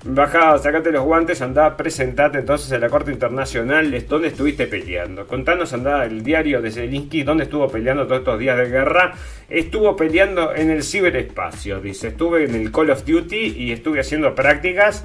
[0.04, 5.26] baja, sacate los guantes, anda, presentate entonces a la Corte Internacional, ¿dónde estuviste peleando?
[5.26, 9.14] Contanos, anda, el diario de Zelensky, ¿dónde estuvo peleando todos estos días de guerra?
[9.48, 14.34] Estuvo peleando en el ciberespacio, dice, estuve en el Call of Duty y estuve haciendo
[14.34, 15.02] prácticas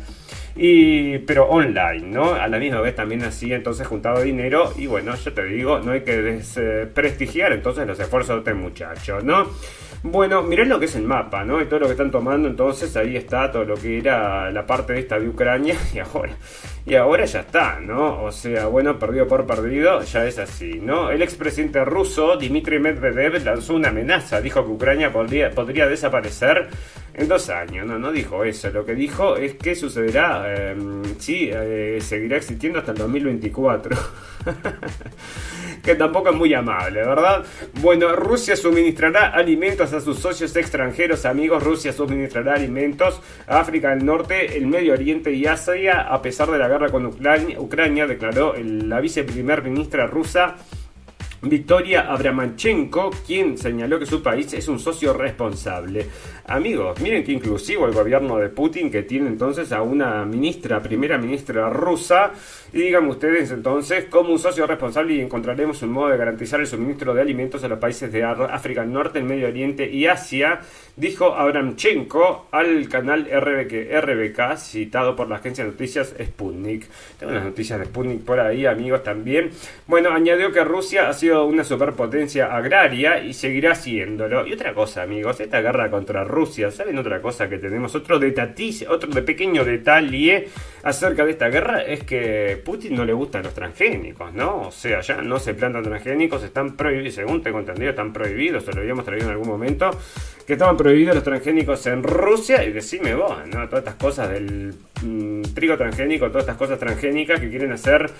[0.55, 2.33] y, pero online, ¿no?
[2.33, 5.93] A la misma vez también así, entonces juntaba dinero y bueno, yo te digo, no
[5.93, 9.47] hay que desprestigiar entonces los esfuerzos de este muchacho, ¿no?
[10.05, 11.61] Bueno, mirá lo que es el mapa, ¿no?
[11.61, 14.91] Y todo lo que están tomando, entonces ahí está todo lo que era la parte
[14.91, 16.35] de esta de Ucrania y ahora,
[16.85, 18.21] y ahora ya está, ¿no?
[18.21, 21.09] O sea, bueno, perdido por perdido, ya es así, ¿no?
[21.09, 26.67] El expresidente ruso, Dmitry Medvedev, lanzó una amenaza, dijo que Ucrania podría, podría desaparecer
[27.13, 30.75] en dos años, no, no dijo eso, lo que dijo es que sucederá, eh,
[31.19, 33.95] sí, eh, seguirá existiendo hasta el 2024.
[35.83, 37.43] que tampoco es muy amable, ¿verdad?
[37.81, 41.61] Bueno, Rusia suministrará alimentos a sus socios extranjeros, amigos.
[41.61, 46.57] Rusia suministrará alimentos a África del Norte, el Medio Oriente y Asia, a pesar de
[46.57, 50.55] la guerra con Ucrania, Ucrania declaró la viceprimer ministra rusa.
[51.43, 56.07] Victoria Abramanchenko, quien señaló que su país es un socio responsable.
[56.45, 61.17] Amigos, miren que inclusivo el gobierno de Putin, que tiene entonces a una ministra, primera
[61.17, 62.31] ministra rusa,
[62.71, 66.67] y díganme ustedes entonces, como un socio responsable y encontraremos un modo de garantizar el
[66.67, 70.61] suministro de alimentos a los países de África Norte, Medio Oriente y Asia,
[70.95, 76.87] dijo Abramchenko al canal RBK, RBK citado por la agencia de noticias Sputnik.
[77.19, 79.51] Tengo unas noticias de Sputnik por ahí, amigos, también.
[79.87, 84.45] Bueno, añadió que Rusia ha sido una superpotencia agraria y seguirá siéndolo.
[84.45, 87.95] Y otra cosa, amigos, esta guerra contra Rusia, ¿saben otra cosa que tenemos?
[87.95, 90.49] Otro, otro de pequeño detalle
[90.83, 94.67] acerca de esta guerra es que Putin no le gustan los transgénicos, ¿no?
[94.67, 98.73] O sea, ya no se plantan transgénicos, están prohibidos, según tengo entendido, están prohibidos, se
[98.73, 99.89] lo habíamos traído en algún momento,
[100.45, 103.67] que estaban prohibidos los transgénicos en Rusia, y decime vos, ¿no?
[103.67, 108.11] Todas estas cosas del mm, trigo transgénico, todas estas cosas transgénicas que quieren hacer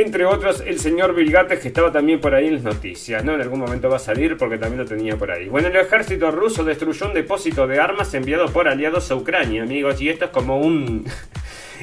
[0.00, 3.34] entre otros, el señor Bill Gates, que estaba también por ahí en las noticias, ¿no?
[3.34, 5.48] En algún momento va a salir porque también lo tenía por ahí.
[5.48, 10.00] Bueno, el ejército ruso destruyó un depósito de armas enviado por aliados a Ucrania, amigos,
[10.00, 11.04] y esto es como un...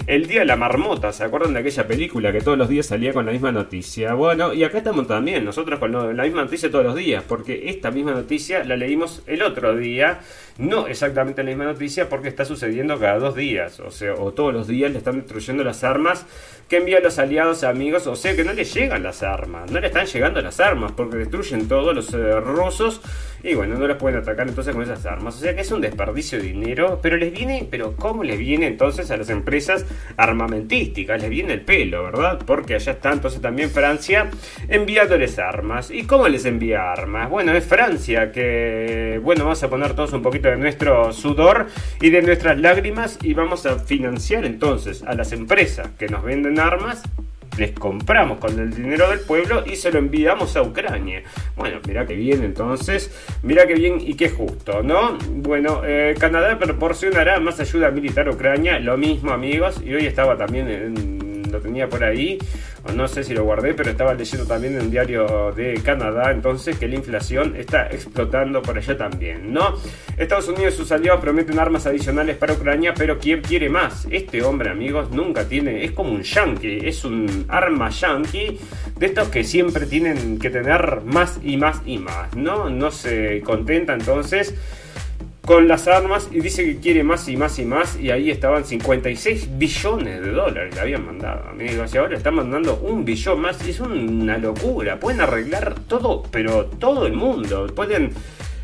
[0.08, 3.14] El día de la marmota, ¿se acuerdan de aquella película que todos los días salía
[3.14, 4.14] con la misma noticia?
[4.14, 7.92] Bueno, y acá estamos también, nosotros con la misma noticia todos los días, porque esta
[7.92, 10.20] misma noticia la leímos el otro día,
[10.58, 14.54] no exactamente la misma noticia porque está sucediendo cada dos días, o sea, o todos
[14.54, 16.26] los días le están destruyendo las armas
[16.68, 19.88] que envían los aliados amigos, o sea que no le llegan las armas, no le
[19.88, 23.02] están llegando las armas porque destruyen todos los eh, rusos
[23.44, 25.82] y bueno, no los pueden atacar entonces con esas armas, o sea que es un
[25.82, 31.22] desperdicio de dinero, pero les viene, pero ¿cómo les viene entonces a las empresas armamentísticas?
[31.22, 32.40] Les viene el pelo, ¿verdad?
[32.46, 34.30] Porque allá está entonces también Francia
[34.70, 35.92] enviándoles armas.
[35.92, 37.30] ¿Y cómo les envía armas?
[37.30, 41.68] Bueno, es Francia que, bueno, vamos a poner todos un poquito de nuestro sudor
[42.00, 46.60] y de nuestras lágrimas y vamos a financiar entonces a las empresas que nos venden
[46.60, 47.04] armas
[47.58, 51.24] les compramos con el dinero del pueblo y se lo enviamos a Ucrania.
[51.56, 53.12] Bueno, mira que bien entonces,
[53.44, 55.18] mira que bien y qué justo, ¿no?
[55.30, 60.38] Bueno, eh, Canadá proporcionará más ayuda militar a Ucrania, lo mismo amigos, y hoy estaba
[60.38, 62.38] también en lo tenía por ahí,
[62.84, 66.32] o no sé si lo guardé, pero estaba leyendo también en un diario de Canadá,
[66.32, 69.76] entonces que la inflación está explotando por allá también, ¿no?
[70.18, 74.08] Estados Unidos y sus aliados prometen armas adicionales para Ucrania, pero ¿quién quiere más?
[74.10, 78.60] Este hombre, amigos, nunca tiene, es como un yankee, es un arma yankee
[78.98, 82.70] de estos que siempre tienen que tener más y más y más, ¿no?
[82.70, 84.56] No se contenta entonces
[85.46, 88.64] con las armas y dice que quiere más y más y más y ahí estaban
[88.64, 93.62] 56 billones de dólares le habían mandado amigos y ahora están mandando un billón más
[93.68, 95.00] es una locura.
[95.00, 97.68] Pueden arreglar todo pero todo el mundo.
[97.76, 98.12] Pueden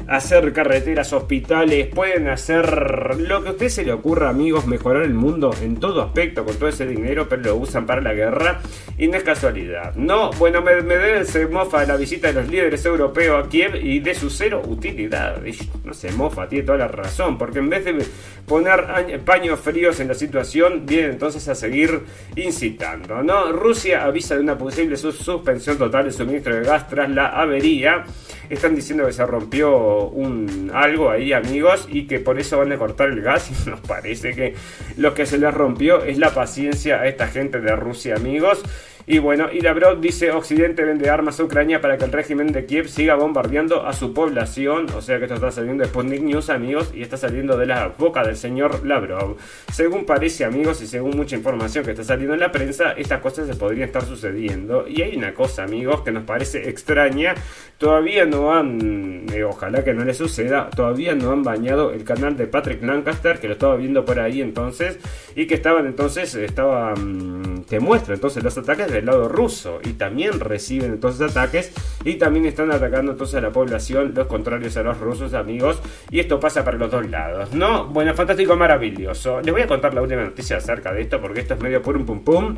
[0.10, 5.14] hacer carreteras, hospitales, pueden hacer lo que a usted se le ocurra, amigos, mejorar el
[5.14, 8.60] mundo en todo aspecto con todo ese dinero, pero lo usan para la guerra
[8.98, 9.94] y no es casualidad.
[9.96, 13.76] No, bueno, me, me se mofa de la visita de los líderes europeos a Kiev
[13.76, 15.42] y de su cero utilidad.
[15.84, 18.04] no se mofa, tiene toda la razón, porque en vez de
[18.48, 22.02] poner paños fríos en la situación, viene entonces a seguir
[22.36, 23.22] incitando.
[23.22, 23.52] ¿no?
[23.52, 28.06] Rusia avisa de una posible suspensión total de suministro de gas tras la avería.
[28.50, 32.78] Están diciendo que se rompió un algo ahí, amigos, y que por eso van a
[32.78, 33.50] cortar el gas.
[33.66, 34.56] Y nos parece que
[34.98, 38.64] lo que se les rompió es la paciencia a esta gente de Rusia, amigos.
[39.12, 42.68] Y bueno, y Lavrov dice, Occidente vende armas a Ucrania para que el régimen de
[42.68, 44.86] Kiev siga bombardeando a su población.
[44.96, 47.88] O sea que esto está saliendo de Sputnik News, amigos, y está saliendo de la
[47.98, 49.38] boca del señor Lavrov.
[49.74, 53.48] Según parece, amigos, y según mucha información que está saliendo en la prensa, estas cosas
[53.48, 54.88] se podrían estar sucediendo.
[54.88, 57.34] Y hay una cosa, amigos, que nos parece extraña.
[57.80, 62.38] Todavía no han, eh, ojalá que no le suceda, todavía no han bañado el canal
[62.38, 65.00] de Patrick Lancaster, que lo estaba viendo por ahí entonces,
[65.36, 69.94] y que estaban entonces, estaba, mm, te muestra entonces los ataques del lado ruso, y
[69.94, 71.74] también reciben entonces ataques,
[72.04, 76.20] y también están atacando entonces a la población, los contrarios a los rusos, amigos, y
[76.20, 77.86] esto pasa para los dos lados, ¿no?
[77.88, 79.42] Bueno, fantástico, maravilloso.
[79.42, 82.06] Les voy a contar la última noticia acerca de esto, porque esto es medio pum
[82.06, 82.56] pum pum.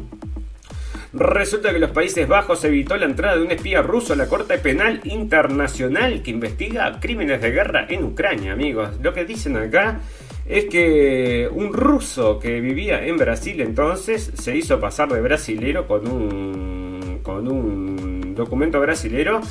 [1.13, 4.57] Resulta que los Países Bajos evitó la entrada de un espía ruso a la Corte
[4.59, 8.91] Penal Internacional que investiga crímenes de guerra en Ucrania, amigos.
[9.01, 9.99] Lo que dicen acá
[10.51, 16.05] es que un ruso que vivía en Brasil entonces se hizo pasar de brasilero con
[16.05, 19.41] un con un documento brasilero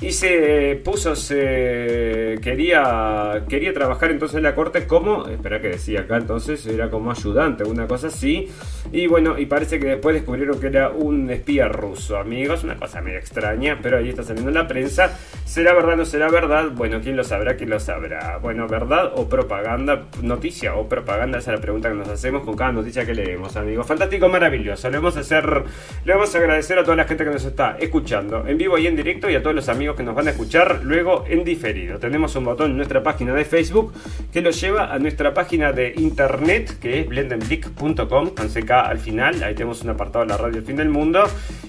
[0.00, 6.00] y se puso, se quería, quería trabajar entonces en la corte como, espera que decía
[6.00, 8.48] acá entonces, era como ayudante, una cosa así,
[8.92, 13.00] y bueno, y parece que después descubrieron que era un espía ruso, amigos, una cosa
[13.00, 16.70] medio extraña, pero ahí está saliendo en la prensa, ¿será verdad no será verdad?
[16.70, 17.56] Bueno, ¿quién lo sabrá?
[17.56, 18.38] ¿Quién lo sabrá?
[18.38, 20.06] Bueno, ¿verdad o propaganda?
[20.22, 23.56] Noticia o propaganda, esa es la pregunta que nos hacemos con cada noticia que leemos,
[23.56, 23.86] amigos.
[23.86, 25.64] Fantástico, maravilloso, le vamos a hacer,
[26.04, 28.86] le vamos a agradecer a toda la gente que nos está escuchando en vivo y
[28.86, 31.98] en directo y a todos los amigos que nos van a escuchar luego en diferido.
[31.98, 33.92] Tenemos un botón en nuestra página de Facebook
[34.32, 39.42] que lo lleva a nuestra página de internet que es blendenblick.com con al final.
[39.42, 41.24] Ahí tenemos un apartado de la radio El Fin del Mundo.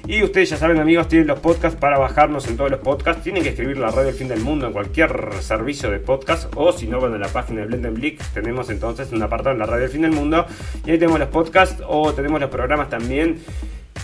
[0.07, 3.24] Y ustedes ya saben, amigos, tienen los podcasts para bajarnos en todos los podcasts.
[3.24, 6.72] Tienen que escribir la radio El Fin del Mundo en cualquier servicio de podcast o
[6.72, 9.86] si no van a la página de Blendenblick, tenemos entonces un apartado en la radio
[9.86, 10.45] El Fin del Mundo.
[10.86, 13.39] Y ahí tenemos los podcasts o tenemos los programas también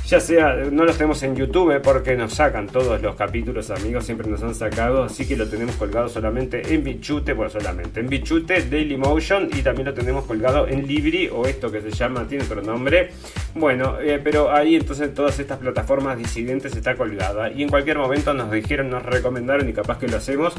[0.08, 4.30] ya sea, no los tenemos en YouTube porque nos sacan todos los capítulos, amigos, siempre
[4.30, 8.62] nos han sacado, así que lo tenemos colgado solamente en Bichute, bueno, solamente en Bichute,
[8.70, 12.62] Dailymotion y también lo tenemos colgado en Libri o esto que se llama, tiene otro
[12.62, 13.10] nombre.
[13.56, 18.34] Bueno, eh, pero ahí entonces todas estas plataformas disidentes está colgada y en cualquier momento
[18.34, 20.54] nos dijeron, nos recomendaron y capaz que lo hacemos.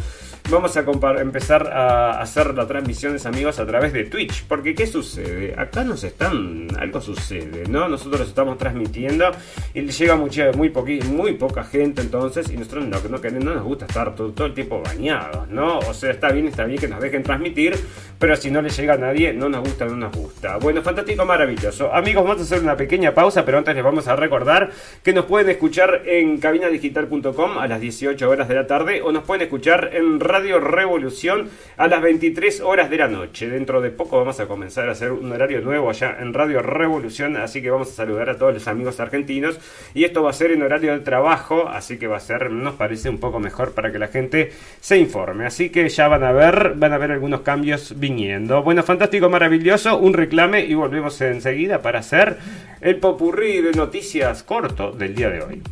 [0.50, 0.84] Vamos a
[1.20, 5.54] empezar a hacer las transmisiones, amigos, a través de Twitch, porque ¿qué sucede?
[5.56, 7.88] Acá nos están, algo sucede, ¿no?
[7.88, 9.35] Nosotros estamos transmitiendo
[9.74, 10.72] y le llega mucha, muy,
[11.10, 14.80] muy poca gente entonces y nosotros no queremos, no nos gusta estar todo, el tiempo
[14.80, 15.78] bañados, ¿no?
[15.80, 17.76] O sea, está bien, está bien que nos dejen transmitir,
[18.18, 20.56] pero si no le llega a nadie, no nos gusta, no nos gusta.
[20.56, 21.92] Bueno, fantástico, maravilloso.
[21.92, 24.70] Amigos, vamos a hacer una pequeña pausa, pero antes les vamos a recordar
[25.02, 29.24] que nos pueden escuchar en cabinadigital.com a las 18 horas de la tarde o nos
[29.24, 33.48] pueden escuchar en Radio Revolución a las 23 horas de la noche.
[33.48, 37.36] Dentro de poco vamos a comenzar a hacer un horario nuevo allá en Radio Revolución,
[37.36, 39.25] así que vamos a saludar a todos los amigos argentinos
[39.94, 42.74] y esto va a ser en horario de trabajo, así que va a ser, nos
[42.74, 45.46] parece un poco mejor para que la gente se informe.
[45.46, 48.62] Así que ya van a ver, van a ver algunos cambios viniendo.
[48.62, 52.38] Bueno, fantástico, maravilloso, un reclame y volvemos enseguida para hacer
[52.80, 55.62] el popurrí de noticias corto del día de hoy.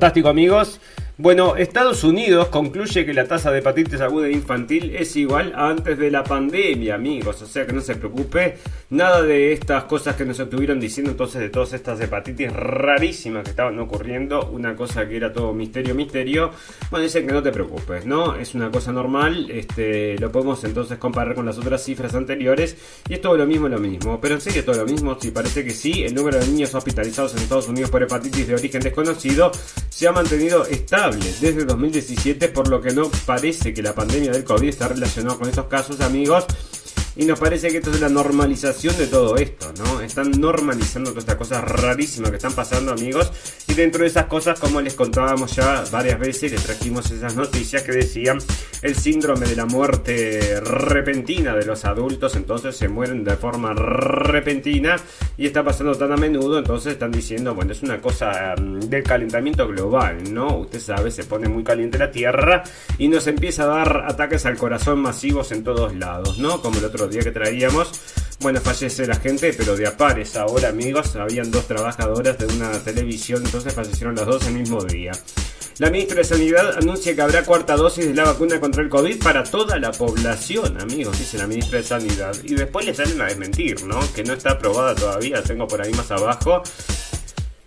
[0.00, 0.80] Fantástico amigos.
[1.22, 5.98] Bueno, Estados Unidos concluye que la tasa de hepatitis aguda infantil es igual a antes
[5.98, 7.42] de la pandemia, amigos.
[7.42, 8.56] O sea que no se preocupe.
[8.88, 13.50] Nada de estas cosas que nos estuvieron diciendo entonces de todas estas hepatitis rarísimas que
[13.50, 14.48] estaban ocurriendo.
[14.50, 16.52] Una cosa que era todo misterio, misterio.
[16.90, 18.36] Bueno, dicen que no te preocupes, ¿no?
[18.36, 19.50] Es una cosa normal.
[19.50, 22.78] Este, lo podemos entonces comparar con las otras cifras anteriores.
[23.10, 24.18] Y es todo lo mismo, lo mismo.
[24.22, 25.18] Pero en serio, todo lo mismo.
[25.20, 28.54] Si parece que sí, el número de niños hospitalizados en Estados Unidos por hepatitis de
[28.54, 29.52] origen desconocido
[29.90, 34.44] se ha mantenido estable desde 2017, por lo que no parece que la pandemia del
[34.44, 36.46] COVID está relacionada con estos casos, amigos.
[37.16, 40.00] Y nos parece que esto es la normalización de todo esto, ¿no?
[40.00, 43.32] Están normalizando todas estas cosas rarísimas que están pasando, amigos.
[43.68, 47.82] Y dentro de esas cosas, como les contábamos ya varias veces, les trajimos esas noticias
[47.82, 48.38] que decían
[48.82, 54.96] el síndrome de la muerte repentina de los adultos, entonces se mueren de forma repentina
[55.36, 59.02] y está pasando tan a menudo, entonces están diciendo, bueno, es una cosa mm, del
[59.02, 60.58] calentamiento global, ¿no?
[60.58, 62.62] Usted sabe, se pone muy caliente la Tierra
[62.98, 66.60] y nos empieza a dar ataques al corazón masivos en todos lados, ¿no?
[66.60, 67.92] Como el otro día que traíamos.
[68.40, 71.14] Bueno, fallece la gente, pero de a pares ahora, amigos.
[71.16, 75.12] Habían dos trabajadoras de una televisión, entonces fallecieron las dos el mismo día.
[75.80, 79.22] La ministra de Sanidad anuncia que habrá cuarta dosis de la vacuna contra el COVID
[79.22, 82.36] para toda la población, amigos, dice la ministra de Sanidad.
[82.42, 83.98] Y después le salen a desmentir, ¿no?
[84.14, 86.62] Que no está aprobada todavía, tengo por ahí más abajo.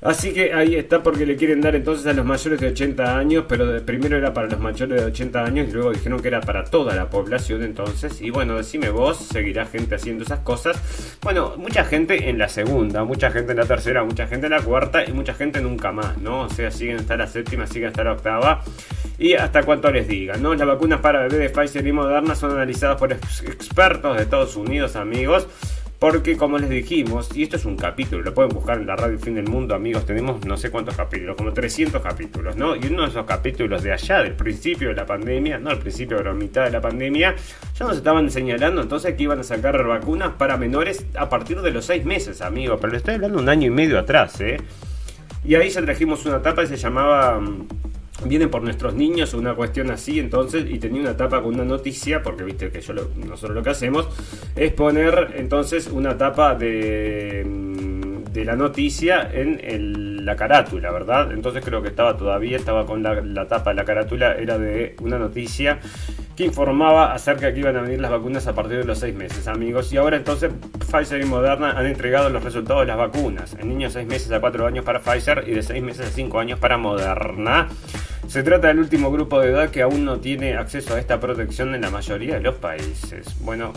[0.03, 3.45] Así que ahí está porque le quieren dar entonces a los mayores de 80 años,
[3.47, 6.65] pero primero era para los mayores de 80 años y luego dijeron que era para
[6.65, 8.21] toda la población entonces.
[8.21, 11.17] Y bueno, decime vos, seguirá gente haciendo esas cosas.
[11.21, 14.61] Bueno, mucha gente en la segunda, mucha gente en la tercera, mucha gente en la
[14.61, 16.41] cuarta y mucha gente nunca más, ¿no?
[16.41, 18.61] O sea, siguen hasta la séptima, siguen hasta la octava
[19.17, 20.53] y hasta cuánto les digan, ¿no?
[20.53, 24.97] Las vacunas para bebé de Pfizer y Moderna son analizadas por expertos de Estados Unidos,
[24.97, 25.47] amigos.
[26.03, 29.17] Porque como les dijimos, y esto es un capítulo, lo pueden buscar en la radio
[29.17, 32.75] Fin del Mundo, amigos, tenemos no sé cuántos capítulos, como 300 capítulos, ¿no?
[32.75, 36.17] Y uno de esos capítulos de allá, del principio de la pandemia, no al principio,
[36.17, 37.35] pero a mitad de la pandemia,
[37.79, 41.71] ya nos estaban señalando entonces que iban a sacar vacunas para menores a partir de
[41.71, 44.57] los 6 meses, amigos, pero le estoy hablando un año y medio atrás, ¿eh?
[45.45, 47.41] Y ahí ya trajimos una etapa y se llamaba
[48.25, 52.21] vienen por nuestros niños una cuestión así, entonces, y tenía una tapa con una noticia,
[52.21, 54.07] porque viste que yo nosotros lo que hacemos
[54.55, 61.31] es poner entonces una tapa de, mm, de la noticia en la carátula, ¿verdad?
[61.31, 65.17] Entonces creo que estaba todavía, estaba con la, la tapa la carátula, era de una
[65.17, 65.79] noticia
[66.35, 69.13] que informaba acerca de que iban a venir las vacunas a partir de los seis
[69.15, 69.91] meses, amigos.
[69.93, 70.51] Y ahora entonces
[70.91, 73.55] Pfizer y Moderna han entregado los resultados de las vacunas.
[73.59, 76.39] En niños 6 meses a 4 años para Pfizer y de 6 meses a 5
[76.39, 77.67] años para Moderna.
[78.27, 81.75] Se trata del último grupo de edad que aún no tiene acceso a esta protección
[81.75, 83.27] en la mayoría de los países.
[83.41, 83.73] Bueno,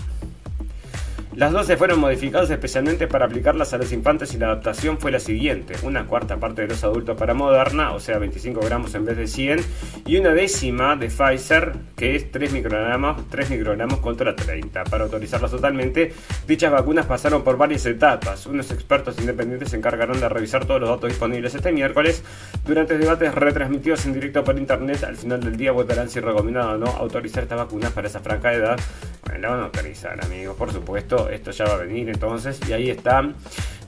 [1.36, 5.20] las dosis fueron modificadas especialmente para aplicarlas a los infantes y la adaptación fue la
[5.20, 5.74] siguiente.
[5.82, 9.26] Una cuarta parte de los adultos para Moderna, o sea 25 gramos en vez de
[9.26, 9.60] 100,
[10.06, 14.84] y una décima de Pfizer, que es 3 microgramos, 3 microgramos contra 30.
[14.84, 16.10] Para autorizarlas totalmente,
[16.48, 18.46] dichas vacunas pasaron por varias etapas.
[18.46, 22.24] Unos expertos independientes se encargaron de revisar todos los datos disponibles este miércoles.
[22.64, 26.78] Durante debates retransmitidos en directo por internet, al final del día votarán si recomiendan o
[26.78, 28.80] no autorizar estas vacunas para esa franca edad.
[29.22, 32.72] Bueno, la van a autorizar, amigos, por supuesto esto ya va a venir entonces, y
[32.72, 33.22] ahí está.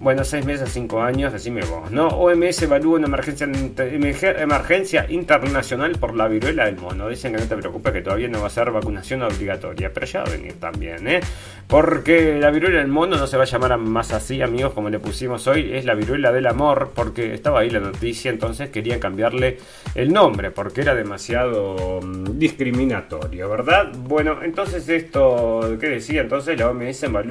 [0.01, 2.07] Bueno, seis meses, cinco años, decime vos, ¿no?
[2.07, 7.09] OMS evalúa una emergencia, emergencia internacional por la viruela del mono.
[7.09, 10.21] Dicen que no te preocupes, que todavía no va a ser vacunación obligatoria, pero ya
[10.21, 11.21] va a venir también, ¿eh?
[11.67, 15.01] Porque la viruela del mono no se va a llamar más así, amigos, como le
[15.01, 19.59] pusimos hoy, es la viruela del amor, porque estaba ahí la noticia, entonces querían cambiarle
[19.97, 23.93] el nombre, porque era demasiado mm, discriminatorio, ¿verdad?
[23.97, 26.21] Bueno, entonces esto, ¿qué decía?
[26.21, 27.28] Entonces la OMS evalúa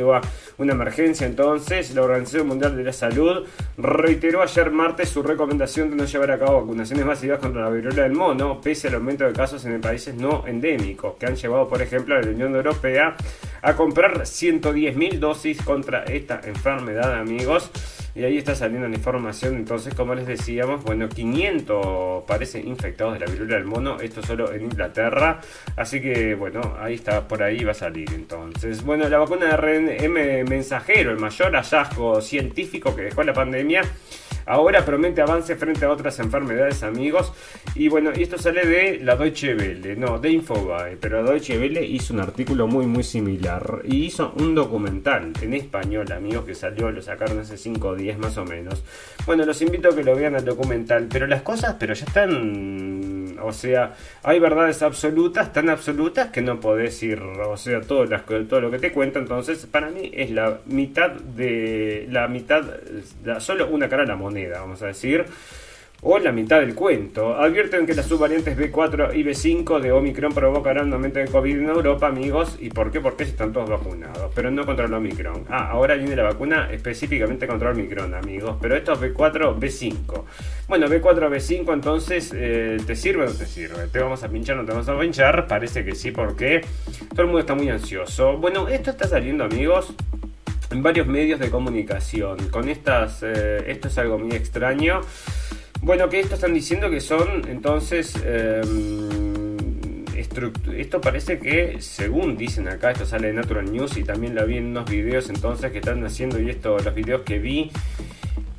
[0.58, 3.46] una emergencia, entonces la Organización de la Salud
[3.78, 8.04] reiteró ayer martes su recomendación de no llevar a cabo vacunaciones masivas contra la viruela
[8.04, 11.82] del mono, pese al aumento de casos en países no endémicos, que han llevado, por
[11.82, 13.16] ejemplo, a la Unión Europea
[13.62, 17.72] a comprar 110.000 dosis contra esta enfermedad, amigos.
[18.18, 19.56] Y ahí está saliendo la información.
[19.56, 24.00] Entonces, como les decíamos, bueno, 500 parecen infectados de la viruela del mono.
[24.00, 25.40] Esto solo en Inglaterra.
[25.76, 28.12] Así que, bueno, ahí está, por ahí va a salir.
[28.16, 33.84] Entonces, bueno, la vacuna de RNM mensajero, el mayor hallazgo científico que dejó la pandemia
[34.48, 37.34] Ahora promete avance frente a otras enfermedades, amigos.
[37.76, 40.96] Y bueno, esto sale de la Deutsche Welle, no, de Infobae.
[40.96, 43.82] Pero la Deutsche Welle hizo un artículo muy, muy similar.
[43.84, 48.38] Y hizo un documental en español, amigos, que salió, lo sacaron hace 5 días más
[48.38, 48.84] o menos.
[49.26, 51.08] Bueno, los invito a que lo vean al documental.
[51.12, 56.60] Pero las cosas, pero ya están o sea, hay verdades absolutas, tan absolutas que no
[56.60, 58.06] podés ir, o sea, todo,
[58.48, 62.64] todo lo que te cuento, entonces para mí es la mitad de, la mitad,
[63.40, 65.26] solo una cara a la moneda, vamos a decir
[66.02, 67.36] o la mitad del cuento.
[67.36, 71.70] Advierten que las subvariantes B4 y B5 de Omicron provocarán un aumento de COVID en
[71.70, 72.58] Europa, amigos.
[72.60, 73.02] ¿Y por qué?
[73.02, 75.46] Porque están todos vacunados, pero no contra el Omicron.
[75.50, 78.58] Ah, ahora viene la vacuna específicamente contra el Omicron, amigos.
[78.62, 80.24] Pero esto es B4, B5.
[80.68, 83.88] Bueno, B4, B5, entonces, eh, ¿te sirve o no te sirve?
[83.88, 85.48] ¿Te vamos a pinchar o no te vamos a pinchar?
[85.48, 86.62] Parece que sí, porque
[87.10, 88.38] todo el mundo está muy ansioso.
[88.38, 89.94] Bueno, esto está saliendo, amigos
[90.70, 92.50] en varios medios de comunicación.
[92.50, 95.02] Con estas, eh, esto es algo muy extraño.
[95.82, 99.08] Bueno, que esto están diciendo que son entonces em,
[100.78, 104.58] esto parece que, según dicen acá, esto sale de Natural News y también la vi
[104.58, 107.72] en unos videos entonces que están haciendo y esto, los videos que vi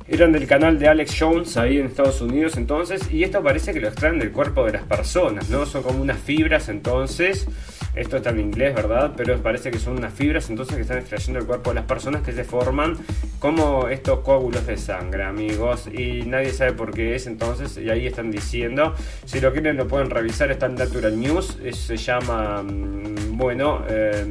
[0.07, 3.79] eran del canal de Alex Jones ahí en Estados Unidos entonces y esto parece que
[3.79, 5.65] lo extraen del cuerpo de las personas, ¿no?
[5.65, 7.47] Son como unas fibras entonces,
[7.95, 9.13] esto está en inglés, ¿verdad?
[9.15, 12.21] Pero parece que son unas fibras entonces que están extrayendo el cuerpo de las personas
[12.21, 12.97] que se forman
[13.39, 18.07] como estos coágulos de sangre, amigos, y nadie sabe por qué es entonces y ahí
[18.07, 23.37] están diciendo, si lo quieren lo pueden revisar, está en Natural News, se llama, mm,
[23.37, 24.25] bueno, eh,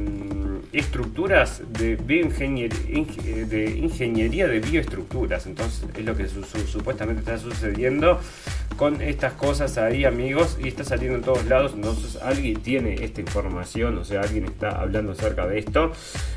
[0.71, 5.45] estructuras de, de ingeniería de bioestructuras.
[5.47, 8.19] Entonces es lo que supuestamente está sucediendo
[8.79, 11.73] con estas cosas ahí, amigos, y está saliendo en todos lados.
[11.75, 15.91] Entonces alguien tiene esta información, o sea, alguien está hablando acerca de esto.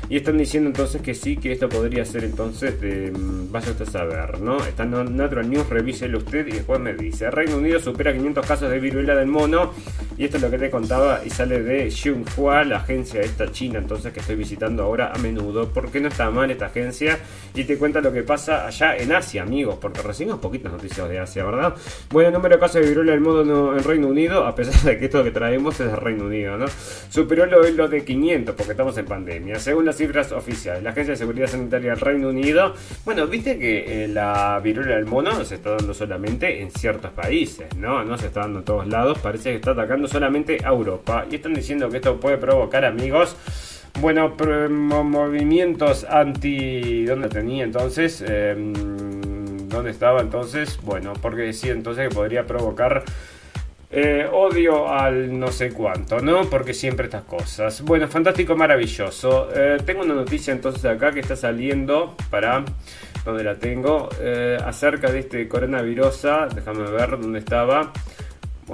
[0.09, 3.11] Y están diciendo entonces que sí, que esto podría ser entonces de.
[3.11, 4.57] Mm, vaya usted a saber, ¿no?
[4.65, 7.31] Está en Natural News, revíselo usted y después me dice.
[7.31, 9.73] Reino Unido supera 500 casos de viruela del mono.
[10.17, 13.79] Y esto es lo que te contaba y sale de Xinhua, la agencia esta china,
[13.79, 15.69] entonces que estoy visitando ahora a menudo.
[15.69, 17.17] Porque no está mal esta agencia
[17.55, 19.77] y te cuenta lo que pasa allá en Asia, amigos.
[19.79, 21.75] Porque recibimos poquitas noticias de Asia, ¿verdad?
[22.11, 25.05] Bueno, número de casos de viruela del mono en Reino Unido, a pesar de que
[25.05, 26.65] esto que traemos es de Reino Unido, ¿no?
[27.09, 29.59] Superó lo, lo de 500 porque estamos en pandemia.
[29.59, 32.73] Según cifras oficiales, la Agencia de Seguridad Sanitaria del Reino Unido,
[33.05, 37.75] bueno, viste que eh, la viruela del mono se está dando solamente en ciertos países,
[37.77, 38.03] ¿no?
[38.03, 41.25] No se está dando en todos lados, parece que está atacando solamente a Europa.
[41.29, 43.35] Y están diciendo que esto puede provocar, amigos,
[43.99, 44.35] bueno,
[44.69, 47.05] movimientos anti...
[47.05, 48.21] ¿Dónde tenía entonces?
[48.21, 48.73] Em,
[49.69, 50.79] ¿Dónde estaba entonces?
[50.83, 53.03] Bueno, porque decía entonces que podría provocar
[53.95, 56.49] eh, odio al no sé cuánto, ¿no?
[56.49, 57.83] Porque siempre estas cosas.
[57.83, 59.49] Bueno, fantástico, maravilloso.
[59.55, 62.65] Eh, tengo una noticia entonces acá que está saliendo para...
[63.23, 64.09] ¿Dónde la tengo?
[64.19, 66.23] Eh, acerca de este coronavirus.
[66.55, 67.93] Déjame ver dónde estaba.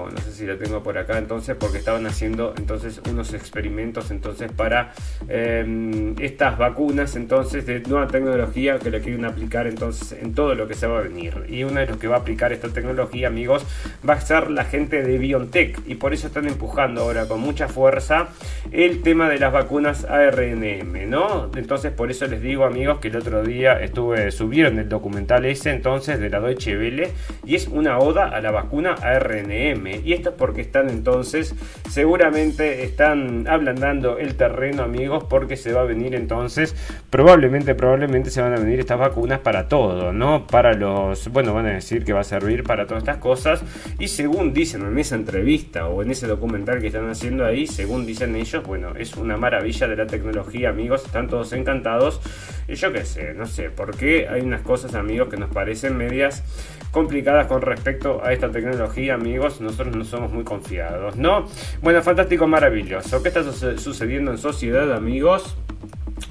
[0.08, 4.52] No sé si la tengo por acá entonces porque estaban haciendo entonces unos experimentos entonces
[4.52, 4.94] para
[5.28, 10.68] em, estas vacunas entonces de nueva tecnología que le quieren aplicar entonces en todo lo
[10.68, 11.46] que se va a venir.
[11.50, 13.66] Y uno de los que va a aplicar esta tecnología amigos
[14.08, 15.80] va a ser la gente de BioNTech.
[15.88, 18.30] Y por eso están empujando ahora con mucha fuerza
[18.72, 23.16] el tema de las vacunas ARNM no entonces por eso les digo amigos que el
[23.16, 27.12] otro día estuve subieron el documental ese entonces de la Deutsche Welle
[27.46, 31.56] y es una oda a la vacuna ARNM y esto es porque están entonces,
[31.90, 36.76] seguramente están ablandando el terreno, amigos, porque se va a venir entonces,
[37.10, 40.48] probablemente, probablemente se van a venir estas vacunas para todo, ¿no?
[40.48, 43.64] Para los, bueno, van a decir que va a servir para todas estas cosas.
[44.00, 48.06] Y según dicen en esa entrevista o en ese documental que están haciendo ahí, según
[48.06, 52.22] dicen ellos, bueno, es una maravilla de la tecnología, amigos, están todos encantados.
[52.68, 56.44] Y yo qué sé, no sé, porque hay unas cosas, amigos, que nos parecen medias
[56.92, 59.62] complicadas con respecto a esta tecnología, amigos.
[59.62, 61.46] Nosotros no somos muy confiados, ¿no?
[61.82, 63.22] Bueno, fantástico, maravilloso.
[63.22, 63.44] ¿Qué está
[63.78, 65.56] sucediendo en sociedad, amigos?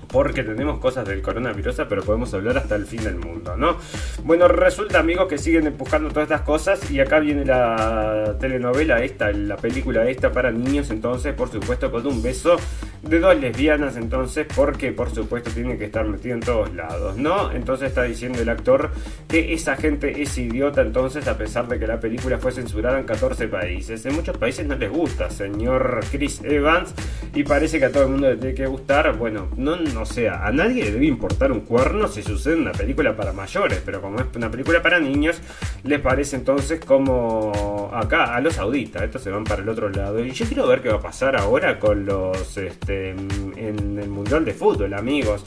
[0.09, 3.77] Porque tenemos cosas del coronavirus, pero podemos hablar hasta el fin del mundo, ¿no?
[4.25, 9.31] Bueno, resulta, amigos, que siguen empujando todas estas cosas y acá viene la telenovela esta,
[9.33, 12.57] la película esta para niños, entonces, por supuesto, con un beso
[13.03, 17.53] de dos lesbianas, entonces, porque, por supuesto, tiene que estar metido en todos lados, ¿no?
[17.53, 18.91] Entonces está diciendo el actor
[19.29, 23.05] que esa gente es idiota, entonces, a pesar de que la película fue censurada en
[23.05, 24.05] 14 países.
[24.07, 26.95] En muchos países no les gusta, señor Chris Evans,
[27.35, 29.17] y parece que a todo el mundo le tiene que gustar.
[29.17, 33.17] Bueno, no o sea, a nadie le debe importar un cuerno si sucede una película
[33.17, 35.41] para mayores, pero como es una película para niños,
[35.85, 40.25] les parece entonces como acá a los sauditas, estos se van para el otro lado.
[40.25, 44.45] Y yo quiero ver qué va a pasar ahora con los este, en el Mundial
[44.45, 45.45] de Fútbol, amigos.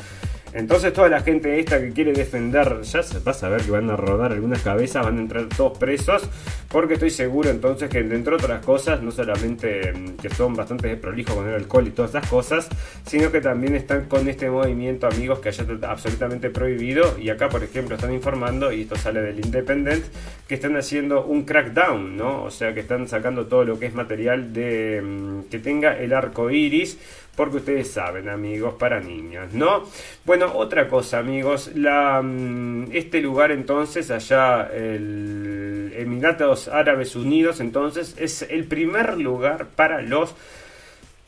[0.54, 3.90] Entonces toda la gente esta que quiere defender, ya se va a saber que van
[3.90, 6.24] a rodar algunas cabezas, van a entrar todos presos,
[6.70, 11.36] porque estoy seguro entonces que entre otras cosas, no solamente mm, que son bastante prolijos
[11.36, 12.70] con el alcohol y todas esas cosas,
[13.06, 17.64] sino que también están con este movimiento amigos que allá absolutamente prohibido y acá por
[17.64, 20.04] ejemplo están informando, y esto sale del Independent,
[20.48, 22.44] que están haciendo un crackdown, ¿no?
[22.44, 26.14] O sea que están sacando todo lo que es material de mm, que tenga el
[26.14, 26.98] arco iris
[27.42, 29.86] porque ustedes saben, amigos, para niños, ¿no?
[30.26, 38.16] Bueno, otra cosa, amigos, la, mm, este lugar entonces, allá, el Emiratos Árabes Unidos, entonces,
[38.20, 40.36] es el primer lugar para los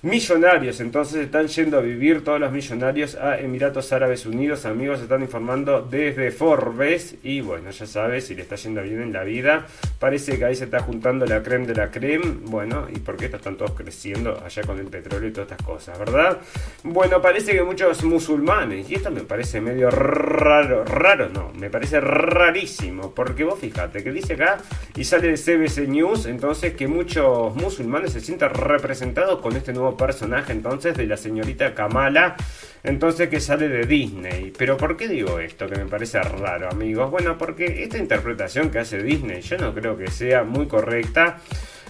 [0.03, 4.65] Millonarios, entonces están yendo a vivir todos los millonarios a Emiratos Árabes Unidos.
[4.65, 7.15] Amigos, están informando desde Forbes.
[7.23, 9.65] Y bueno, ya sabes, si le está yendo bien en la vida,
[10.03, 12.25] Parece que ahí se está juntando la creme de la creme.
[12.41, 15.97] Bueno, ¿y por qué están todos creciendo allá con el petróleo y todas estas cosas,
[15.97, 16.39] verdad?
[16.83, 22.01] Bueno, parece que muchos musulmanes, y esto me parece medio raro, raro no, me parece
[22.01, 24.57] rarísimo, porque vos fíjate que dice acá
[24.93, 29.92] y sale de CBC News, entonces que muchos musulmanes se sientan representados con este nuevo
[29.97, 32.35] personaje entonces de la señorita Kamala
[32.83, 34.51] entonces que sale de Disney.
[34.57, 35.67] Pero ¿por qué digo esto?
[35.67, 37.09] Que me parece raro, amigos.
[37.09, 41.39] Bueno, porque esta interpretación que hace Disney yo no creo que sea muy correcta.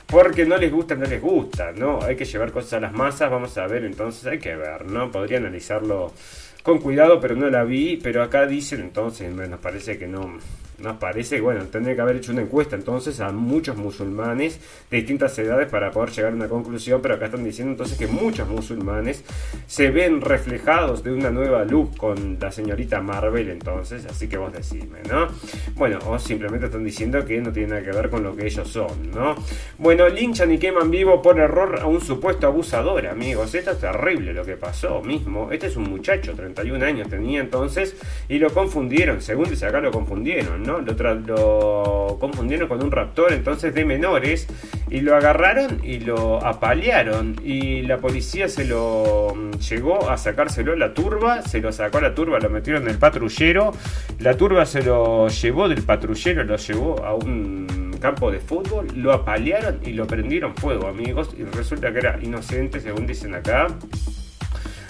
[0.06, 2.04] Porque no les gusta, no les gusta, ¿no?
[2.04, 5.10] Hay que llevar cosas a las masas, vamos a ver, entonces hay que ver, ¿no?
[5.10, 6.14] Podría analizarlo
[6.62, 7.98] con cuidado, pero no la vi.
[7.98, 10.38] Pero acá dicen, entonces, nos parece que no,
[10.80, 14.60] nos parece, bueno, tendría que haber hecho una encuesta entonces a muchos musulmanes
[14.90, 18.08] de distintas edades para poder llegar a una conclusión, pero acá están diciendo entonces que
[18.08, 19.24] muchos musulmanes
[19.68, 24.52] se ven reflejados de una nueva luz con la señorita Marvel entonces, así que vos
[24.52, 25.28] decime, ¿no?
[25.76, 28.68] Bueno, o simplemente están diciendo que no tiene nada que ver con lo que ellos
[28.68, 29.36] son, ¿no?
[29.78, 33.54] Bueno, linchan y queman vivo por error a un supuesto abusador, amigos.
[33.56, 35.52] Esto es terrible lo que pasó mismo.
[35.52, 37.96] Este es un muchacho, 31 años tenía entonces,
[38.28, 40.80] y lo confundieron, según dice acá lo confundieron, ¿no?
[40.80, 44.48] Lo, confundieron con un raptor entonces de menores
[44.90, 50.76] y lo agarraron y lo apalearon y la policía se lo mm, llegó a sacárselo
[50.76, 53.74] la turba, se lo sacó a la turba, lo metieron en el patrullero,
[54.20, 59.14] la turba se lo llevó del patrullero, lo llevó a un campo de fútbol, lo
[59.14, 63.68] apalearon y lo prendieron fuego, amigos, y resulta que era inocente, según dicen acá.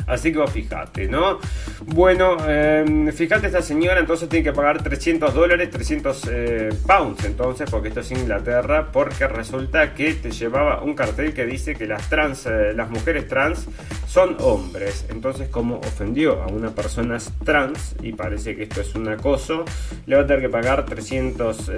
[0.07, 1.39] Así que vos fijate, ¿no?
[1.85, 7.69] Bueno, eh, fíjate, esta señora entonces tiene que pagar 300 dólares, 300 eh, pounds, entonces,
[7.69, 12.09] porque esto es Inglaterra, porque resulta que te llevaba un cartel que dice que las
[12.09, 13.67] trans, eh, las mujeres trans
[14.07, 15.05] son hombres.
[15.09, 19.65] Entonces, como ofendió a una persona trans, y parece que esto es un acoso,
[20.05, 21.69] le va a tener que pagar 300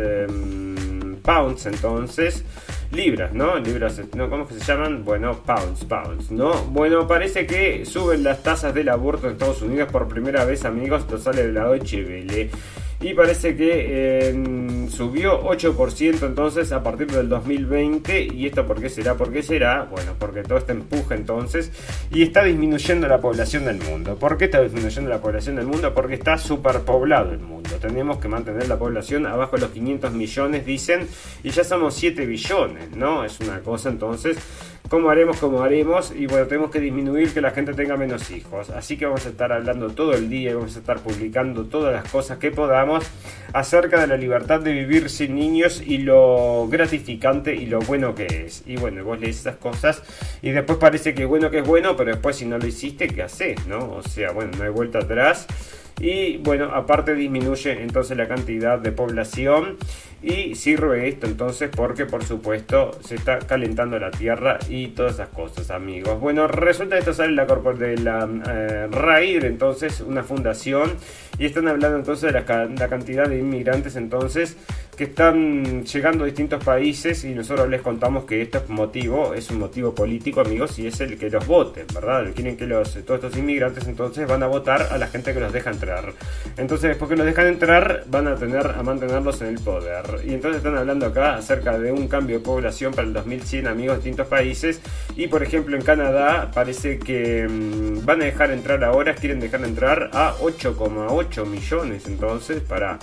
[1.26, 2.44] pounds, entonces
[2.92, 3.58] libras, ¿no?
[3.58, 4.30] Libras, ¿no?
[4.30, 5.04] ¿Cómo que se llaman?
[5.04, 6.54] Bueno, pounds, pounds, ¿no?
[6.66, 11.02] Bueno, parece que suben las tasas del aborto en Estados Unidos por primera vez, amigos.
[11.02, 12.50] Esto sale de la Welle
[13.02, 18.90] y parece que em, subió 8% entonces a partir del 2020 y esto por qué
[18.90, 21.72] será, por qué será, bueno, porque todo este empuje entonces
[22.12, 24.16] y está disminuyendo la población del mundo.
[24.18, 25.94] ¿Por qué está disminuyendo la población del mundo?
[25.94, 27.70] Porque está superpoblado el mundo.
[27.82, 31.08] Tenemos que mantener la población abajo de los 500 millones, dicen,
[31.44, 33.26] y ya somos 7 billones, ¿no?
[33.26, 34.38] Es una cosa entonces
[34.90, 38.70] cómo haremos, cómo haremos, y bueno, tenemos que disminuir que la gente tenga menos hijos.
[38.70, 41.94] Así que vamos a estar hablando todo el día y vamos a estar publicando todas
[41.94, 43.06] las cosas que podamos
[43.54, 48.26] acerca de la libertad de vivir sin niños y lo gratificante y lo bueno que
[48.46, 48.64] es.
[48.66, 50.04] Y bueno, vos lees esas cosas
[50.42, 53.24] y después parece que bueno que es bueno, pero después si no lo hiciste, ¿qué
[53.24, 53.66] haces?
[53.68, 53.94] ¿No?
[53.94, 55.48] O sea, bueno, no hay vuelta atrás.
[56.00, 59.78] Y bueno, aparte disminuye entonces la cantidad de población
[60.22, 65.30] y sirve esto entonces porque por supuesto se está calentando la tierra y todas esas
[65.30, 66.20] cosas amigos.
[66.20, 70.92] Bueno, resulta que esto sale la de la eh, RAID, entonces una fundación
[71.38, 72.46] y están hablando entonces de la,
[72.88, 74.56] cantidad de inmigrantes entonces
[74.96, 79.50] que están llegando a distintos países y nosotros les contamos que esto es motivo, es
[79.52, 82.32] un motivo político, amigos, y es el que los voten, ¿verdad?
[82.34, 85.52] Quieren que los, todos estos inmigrantes entonces van a votar a la gente que los
[85.52, 86.14] deja entrar.
[86.56, 90.05] Entonces, después que los dejan entrar, van a tener a mantenerlos en el poder.
[90.26, 93.98] Y entonces están hablando acá acerca de un cambio de población para el 2100, amigos,
[93.98, 94.82] de distintos países.
[95.16, 99.64] Y por ejemplo, en Canadá parece que mm, van a dejar entrar ahora, quieren dejar
[99.64, 103.00] entrar a 8,8 millones entonces para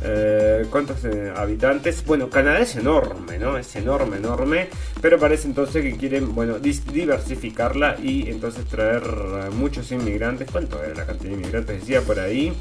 [0.00, 2.04] eh, ¿Cuántos eh, habitantes?
[2.04, 3.58] Bueno, Canadá es enorme, ¿no?
[3.58, 4.68] Es enorme, enorme.
[5.00, 9.02] Pero parece entonces que quieren, bueno, diversificarla y entonces traer
[9.52, 10.48] muchos inmigrantes.
[10.50, 11.80] ¿Cuánto era la cantidad de inmigrantes?
[11.80, 12.52] Decía por ahí.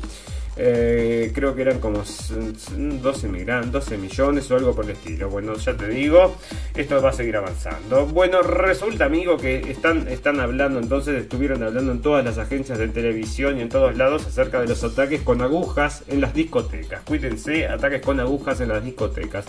[0.59, 5.29] Eh, creo que eran como 12, 12 millones o algo por el estilo.
[5.29, 6.35] Bueno, ya te digo,
[6.75, 8.07] esto va a seguir avanzando.
[8.07, 12.87] Bueno, resulta, amigo, que están, están hablando, entonces estuvieron hablando en todas las agencias de
[12.87, 17.01] televisión y en todos lados acerca de los ataques con agujas en las discotecas.
[17.03, 19.45] Cuídense, ataques con agujas en las discotecas.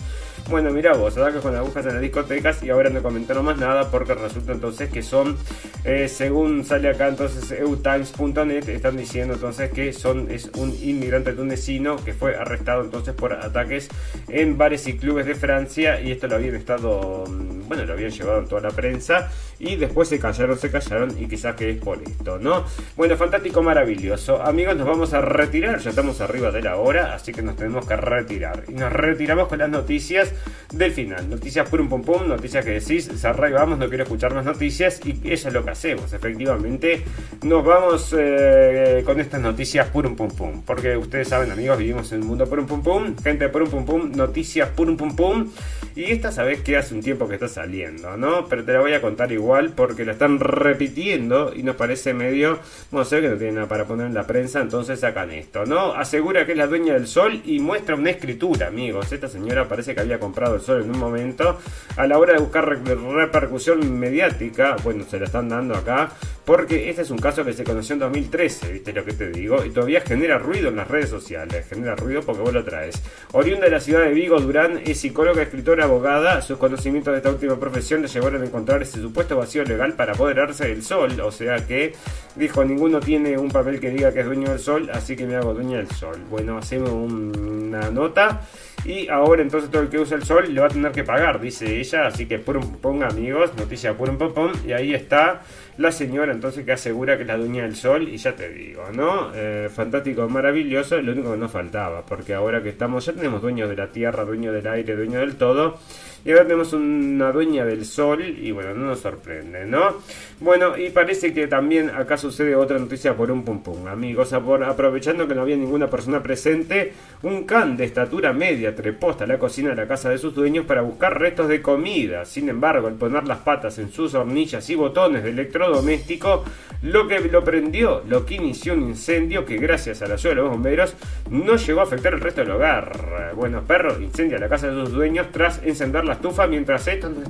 [0.47, 3.91] Bueno, mira vos, ataques con agujas en las discotecas y ahora no comentaron más nada
[3.91, 5.36] porque resulta entonces que son,
[5.84, 11.97] eh, según sale acá entonces eutimes.net, están diciendo entonces que son, es un inmigrante tunecino
[12.03, 13.89] que fue arrestado entonces por ataques
[14.28, 18.11] en bares y clubes de Francia y esto lo habían estado, mm, bueno, lo habían
[18.11, 19.30] llevado en toda la prensa
[19.61, 22.65] y después se callaron, se callaron y quizás que es por esto, ¿no?
[22.97, 24.41] Bueno, fantástico, maravilloso.
[24.43, 27.87] Amigos, nos vamos a retirar, ya estamos arriba de la hora, así que nos tenemos
[27.87, 28.65] que retirar.
[28.69, 30.33] Y nos retiramos con las noticias
[30.73, 31.29] del final.
[31.29, 35.01] Noticias por un pum pum, noticias que decís, se vamos, no quiero escuchar más noticias
[35.05, 37.03] y eso es lo que hacemos, efectivamente.
[37.43, 42.13] Nos vamos eh, con estas noticias por un pum pum, porque ustedes saben, amigos, vivimos
[42.13, 44.97] en un mundo por un pum pum, gente por un pum pum, noticias por un
[44.97, 45.51] pum pum.
[45.97, 48.47] Y esta sabes que hace un tiempo que está saliendo, ¿no?
[48.47, 52.59] Pero te la voy a contar igual porque la están repitiendo y nos parece medio,
[52.91, 55.93] bueno, sé que no tiene nada para poner en la prensa, entonces sacan esto, ¿no?
[55.93, 59.11] Asegura que es la dueña del sol y muestra una escritura, amigos.
[59.11, 61.59] Esta señora parece que había comprado el sol en un momento.
[61.97, 66.11] A la hora de buscar repercusión mediática, bueno, se la están dando acá,
[66.45, 69.65] porque este es un caso que se conoció en 2013, ¿viste lo que te digo?
[69.65, 73.03] Y todavía genera ruido en las redes sociales, genera ruido porque vos lo traes.
[73.33, 76.43] Oriunda de la ciudad de Vigo, Durán es psicóloga, escritora, abogada.
[76.43, 80.12] Sus conocimientos de esta última profesión le llevaron a encontrar ese supuesto vacío legal para
[80.12, 81.18] apoderarse del sol.
[81.20, 81.95] O sea que
[82.36, 85.36] dijo: Ninguno tiene un papel que diga que es dueño del sol, así que me
[85.36, 86.16] hago dueño del sol.
[86.30, 88.43] Bueno, hacemos una nota.
[88.84, 91.41] Y ahora entonces todo el que usa el sol le va a tener que pagar,
[91.41, 92.07] dice ella.
[92.07, 94.53] Así que ponga amigos, noticia por un popón.
[94.66, 95.43] Y ahí está
[95.76, 98.09] la señora entonces que asegura que es la dueña del sol.
[98.09, 99.32] Y ya te digo, ¿no?
[99.34, 101.01] Eh, fantástico, maravilloso.
[101.03, 102.07] Lo único que nos faltaba.
[102.07, 105.36] Porque ahora que estamos, ya tenemos dueños de la tierra, dueño del aire, dueño del
[105.36, 105.78] todo.
[106.25, 109.97] Y ahora tenemos una dueña del sol y bueno, no nos sorprende, ¿no?
[110.41, 114.33] Bueno, y parece que también acá sucede otra noticia por un pum pum, amigos.
[114.33, 116.93] aprovechando que no había ninguna persona presente,
[117.23, 120.66] un can de estatura media trepó hasta la cocina de la casa de sus dueños
[120.66, 122.25] para buscar restos de comida.
[122.25, 126.45] Sin embargo, al poner las patas en sus hornillas y botones de electrodoméstico,
[126.83, 130.41] lo que lo prendió, lo que inició un incendio que gracias a la ayuda de
[130.41, 130.95] los bomberos
[131.31, 133.33] no llegó a afectar el resto del hogar.
[133.35, 137.23] Bueno, perro incendia la casa de sus dueños tras encender la estufa mientras estos no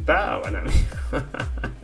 [0.57, 1.75] amigos.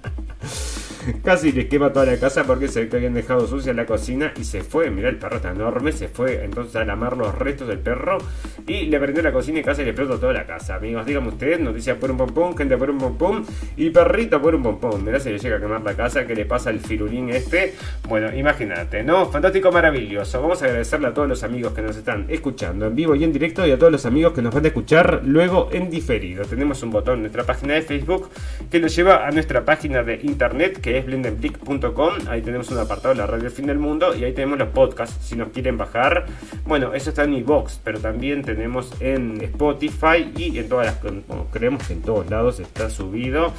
[1.23, 4.33] Casi les quema toda la casa porque se ve que habían dejado sucia la cocina
[4.37, 4.91] y se fue.
[4.91, 8.19] Mira, el perro está enorme, se fue entonces a lamar los restos del perro
[8.67, 10.77] y le prendió la cocina y casi le explotó toda la casa.
[10.77, 13.45] Amigos, díganme ustedes, noticias por un pompón, gente por un pompón
[13.77, 15.05] y perrito por un pompón.
[15.05, 17.75] Mirá si le llega a quemar la casa, ¿qué le pasa al firulín este?
[18.09, 19.27] Bueno, imagínate, ¿no?
[19.27, 20.41] Fantástico, maravilloso.
[20.41, 23.33] Vamos a agradecerle a todos los amigos que nos están escuchando en vivo y en
[23.33, 26.45] directo y a todos los amigos que nos van a escuchar luego en diferido.
[26.45, 28.31] Tenemos un botón en nuestra página de Facebook
[28.71, 32.15] que nos lleva a nuestra página de internet que es blendenblick.com.
[32.29, 35.27] Ahí tenemos un apartado de la radio Fin del Mundo y ahí tenemos los podcasts
[35.27, 36.27] si nos quieren bajar.
[36.67, 41.15] Bueno, eso está en iBox, pero también tenemos en Spotify y en todas las.
[41.53, 43.53] creemos que en todos lados está subido.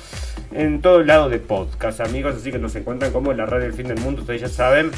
[0.51, 2.35] En todo lado de podcast, amigos.
[2.35, 4.21] Así que nos encuentran como la radio del fin del mundo.
[4.21, 4.91] Ustedes ya saben.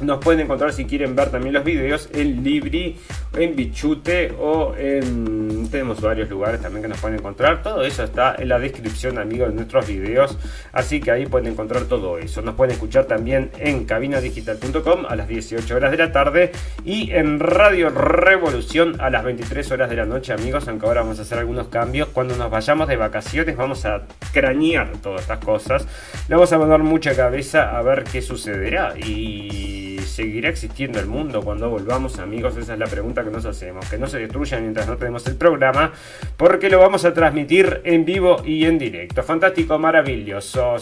[0.00, 2.96] Nos pueden encontrar si quieren ver también los videos en Libri,
[3.36, 5.68] en Bichute o en...
[5.70, 7.62] Tenemos varios lugares también que nos pueden encontrar.
[7.62, 10.38] Todo eso está en la descripción, amigos, de nuestros videos.
[10.72, 12.42] Así que ahí pueden encontrar todo eso.
[12.42, 16.52] Nos pueden escuchar también en cabinadigital.com a las 18 horas de la tarde
[16.84, 20.68] y en Radio Revolución a las 23 horas de la noche, amigos.
[20.68, 22.08] Aunque ahora vamos a hacer algunos cambios.
[22.08, 25.86] Cuando nos vayamos de vacaciones vamos a cranear todas estas cosas.
[26.28, 28.94] Le vamos a mandar mucha cabeza a ver qué sucederá.
[28.96, 29.87] Y
[30.18, 32.56] ¿Seguirá existiendo el mundo cuando volvamos, amigos?
[32.56, 33.88] Esa es la pregunta que nos hacemos.
[33.88, 35.92] Que no se destruya mientras no tenemos el programa,
[36.36, 39.22] porque lo vamos a transmitir en vivo y en directo.
[39.22, 40.74] Fantástico, maravilloso.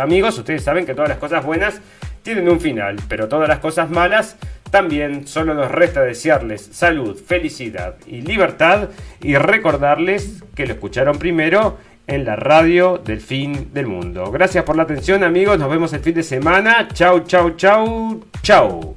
[0.00, 1.80] Amigos, ustedes saben que todas las cosas buenas
[2.22, 4.36] tienen un final, pero todas las cosas malas
[4.70, 11.78] también solo nos resta desearles salud, felicidad y libertad y recordarles que lo escucharon primero
[12.08, 14.30] en la radio del fin del mundo.
[14.32, 16.88] Gracias por la atención amigos, nos vemos el fin de semana.
[16.92, 18.96] Chau, chau, chau, chau.